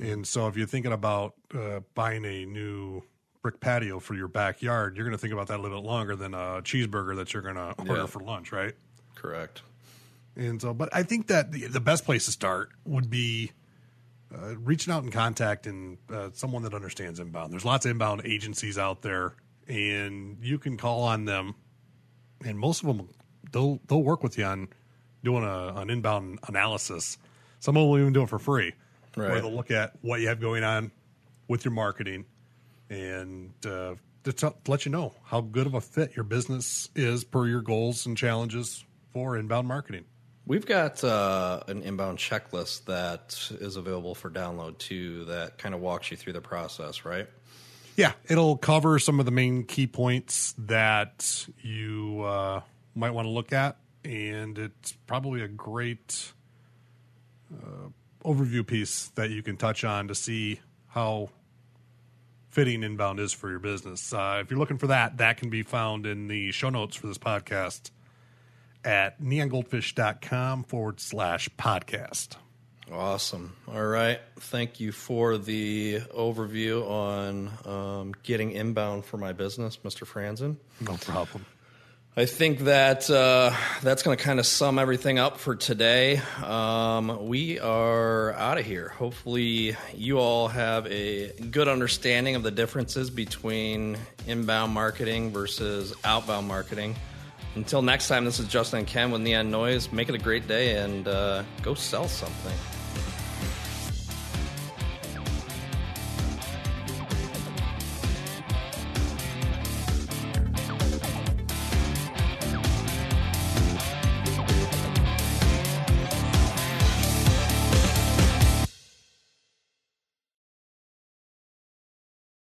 And 0.00 0.26
so, 0.26 0.48
if 0.48 0.56
you're 0.56 0.66
thinking 0.66 0.92
about 0.92 1.34
uh, 1.54 1.80
buying 1.94 2.24
a 2.24 2.44
new 2.46 3.02
brick 3.42 3.60
patio 3.60 3.98
for 3.98 4.14
your 4.14 4.28
backyard, 4.28 4.96
you're 4.96 5.04
going 5.04 5.16
to 5.16 5.20
think 5.20 5.32
about 5.32 5.48
that 5.48 5.58
a 5.58 5.62
little 5.62 5.80
bit 5.82 5.86
longer 5.86 6.14
than 6.16 6.32
a 6.32 6.62
cheeseburger 6.62 7.16
that 7.16 7.32
you're 7.34 7.42
going 7.42 7.56
to 7.56 7.74
order 7.78 7.96
Yeah. 7.96 8.06
for 8.06 8.20
lunch, 8.20 8.52
right? 8.52 8.74
Correct. 9.16 9.62
And 10.36 10.62
so, 10.62 10.72
but 10.72 10.88
I 10.92 11.02
think 11.02 11.26
that 11.26 11.52
the, 11.52 11.66
the 11.66 11.80
best 11.80 12.04
place 12.04 12.24
to 12.26 12.30
start 12.30 12.70
would 12.86 13.10
be 13.10 13.50
uh, 14.34 14.56
reaching 14.56 14.92
out 14.92 15.02
and 15.02 15.12
contacting 15.12 15.98
uh, 16.10 16.30
someone 16.32 16.62
that 16.62 16.72
understands 16.72 17.18
inbound. 17.20 17.52
There's 17.52 17.64
lots 17.64 17.84
of 17.84 17.90
inbound 17.90 18.22
agencies 18.24 18.78
out 18.78 19.02
there, 19.02 19.34
and 19.68 20.38
you 20.40 20.58
can 20.58 20.76
call 20.78 21.02
on 21.02 21.26
them, 21.26 21.54
and 22.44 22.58
most 22.58 22.82
of 22.82 22.86
them 22.96 23.08
they'll 23.52 23.78
they'll 23.88 24.02
work 24.02 24.22
with 24.22 24.38
you 24.38 24.44
on 24.44 24.68
doing 25.22 25.44
a, 25.44 25.74
an 25.76 25.90
inbound 25.90 26.38
analysis. 26.48 27.18
Some 27.60 27.76
of 27.76 27.82
them 27.82 27.90
will 27.90 27.98
even 27.98 28.14
do 28.14 28.22
it 28.22 28.30
for 28.30 28.38
free, 28.38 28.72
where 29.14 29.38
they'll 29.42 29.52
look 29.52 29.70
at 29.70 29.92
what 30.00 30.20
you 30.22 30.28
have 30.28 30.40
going 30.40 30.64
on 30.64 30.92
with 31.48 31.66
your 31.66 31.72
marketing 31.72 32.24
and 32.90 33.52
uh, 33.66 33.94
to, 34.24 34.54
let 34.66 34.84
you 34.84 34.92
know 34.92 35.14
how 35.24 35.40
good 35.40 35.66
of 35.66 35.74
a 35.74 35.80
fit 35.80 36.16
your 36.16 36.24
business 36.24 36.88
is 36.94 37.24
per 37.24 37.46
your 37.46 37.60
goals 37.60 38.06
and 38.06 38.16
challenges 38.16 38.84
for 39.12 39.36
inbound 39.36 39.68
marketing. 39.68 40.04
We've 40.46 40.66
got 40.66 41.02
uh, 41.04 41.62
an 41.68 41.82
inbound 41.82 42.18
checklist 42.18 42.86
that 42.86 43.38
is 43.60 43.76
available 43.76 44.14
for 44.14 44.28
download 44.28 44.78
too, 44.78 45.24
that 45.26 45.58
kind 45.58 45.74
of 45.74 45.80
walks 45.80 46.10
you 46.10 46.16
through 46.16 46.32
the 46.32 46.40
process, 46.40 47.04
right? 47.04 47.28
Yeah, 47.96 48.12
it'll 48.28 48.56
cover 48.56 48.98
some 48.98 49.20
of 49.20 49.26
the 49.26 49.32
main 49.32 49.64
key 49.64 49.86
points 49.86 50.54
that 50.58 51.46
you 51.62 52.22
uh, 52.22 52.62
might 52.94 53.10
want 53.10 53.26
to 53.26 53.30
look 53.30 53.52
at, 53.52 53.76
and 54.04 54.58
it's 54.58 54.92
probably 55.06 55.42
a 55.42 55.48
great 55.48 56.32
uh, 57.54 57.88
overview 58.24 58.66
piece 58.66 59.08
that 59.14 59.30
you 59.30 59.42
can 59.42 59.56
touch 59.56 59.84
on 59.84 60.08
to 60.08 60.14
see 60.14 60.60
how 60.88 61.28
fitting 62.52 62.82
inbound 62.82 63.18
is 63.18 63.32
for 63.32 63.50
your 63.50 63.58
business. 63.58 64.12
Uh, 64.12 64.40
if 64.42 64.50
you're 64.50 64.60
looking 64.60 64.78
for 64.78 64.88
that, 64.88 65.16
that 65.16 65.38
can 65.38 65.50
be 65.50 65.62
found 65.62 66.06
in 66.06 66.28
the 66.28 66.52
show 66.52 66.68
notes 66.68 66.94
for 66.94 67.06
this 67.06 67.18
podcast 67.18 67.90
at 68.84 69.20
neongoldfish.com 69.20 70.64
forward 70.64 71.00
slash 71.00 71.48
podcast. 71.58 72.36
Awesome. 72.92 73.56
All 73.66 73.86
right. 73.86 74.20
Thank 74.38 74.80
you 74.80 74.92
for 74.92 75.38
the 75.38 76.00
overview 76.14 76.86
on 76.88 77.50
um, 77.64 78.12
getting 78.22 78.52
inbound 78.52 79.06
for 79.06 79.16
my 79.16 79.32
business, 79.32 79.78
Mr. 79.78 80.06
Franzen. 80.06 80.56
No 80.80 80.96
problem. 80.98 81.46
I 82.14 82.26
think 82.26 82.58
that 82.60 83.08
uh, 83.08 83.56
that's 83.82 84.02
going 84.02 84.18
to 84.18 84.22
kind 84.22 84.38
of 84.38 84.44
sum 84.44 84.78
everything 84.78 85.18
up 85.18 85.38
for 85.38 85.56
today. 85.56 86.20
Um, 86.44 87.26
we 87.26 87.58
are 87.58 88.34
out 88.34 88.58
of 88.58 88.66
here. 88.66 88.90
Hopefully, 88.90 89.78
you 89.94 90.18
all 90.18 90.48
have 90.48 90.86
a 90.88 91.32
good 91.50 91.68
understanding 91.68 92.36
of 92.36 92.42
the 92.42 92.50
differences 92.50 93.08
between 93.08 93.96
inbound 94.26 94.74
marketing 94.74 95.30
versus 95.30 95.94
outbound 96.04 96.46
marketing. 96.46 96.96
Until 97.54 97.80
next 97.80 98.08
time, 98.08 98.26
this 98.26 98.38
is 98.38 98.46
Justin 98.46 98.80
and 98.80 98.88
Ken 98.88 99.10
with 99.10 99.22
Neon 99.22 99.50
Noise. 99.50 99.90
Make 99.90 100.10
it 100.10 100.14
a 100.14 100.18
great 100.18 100.46
day 100.46 100.76
and 100.76 101.08
uh, 101.08 101.44
go 101.62 101.72
sell 101.72 102.08
something. 102.08 102.71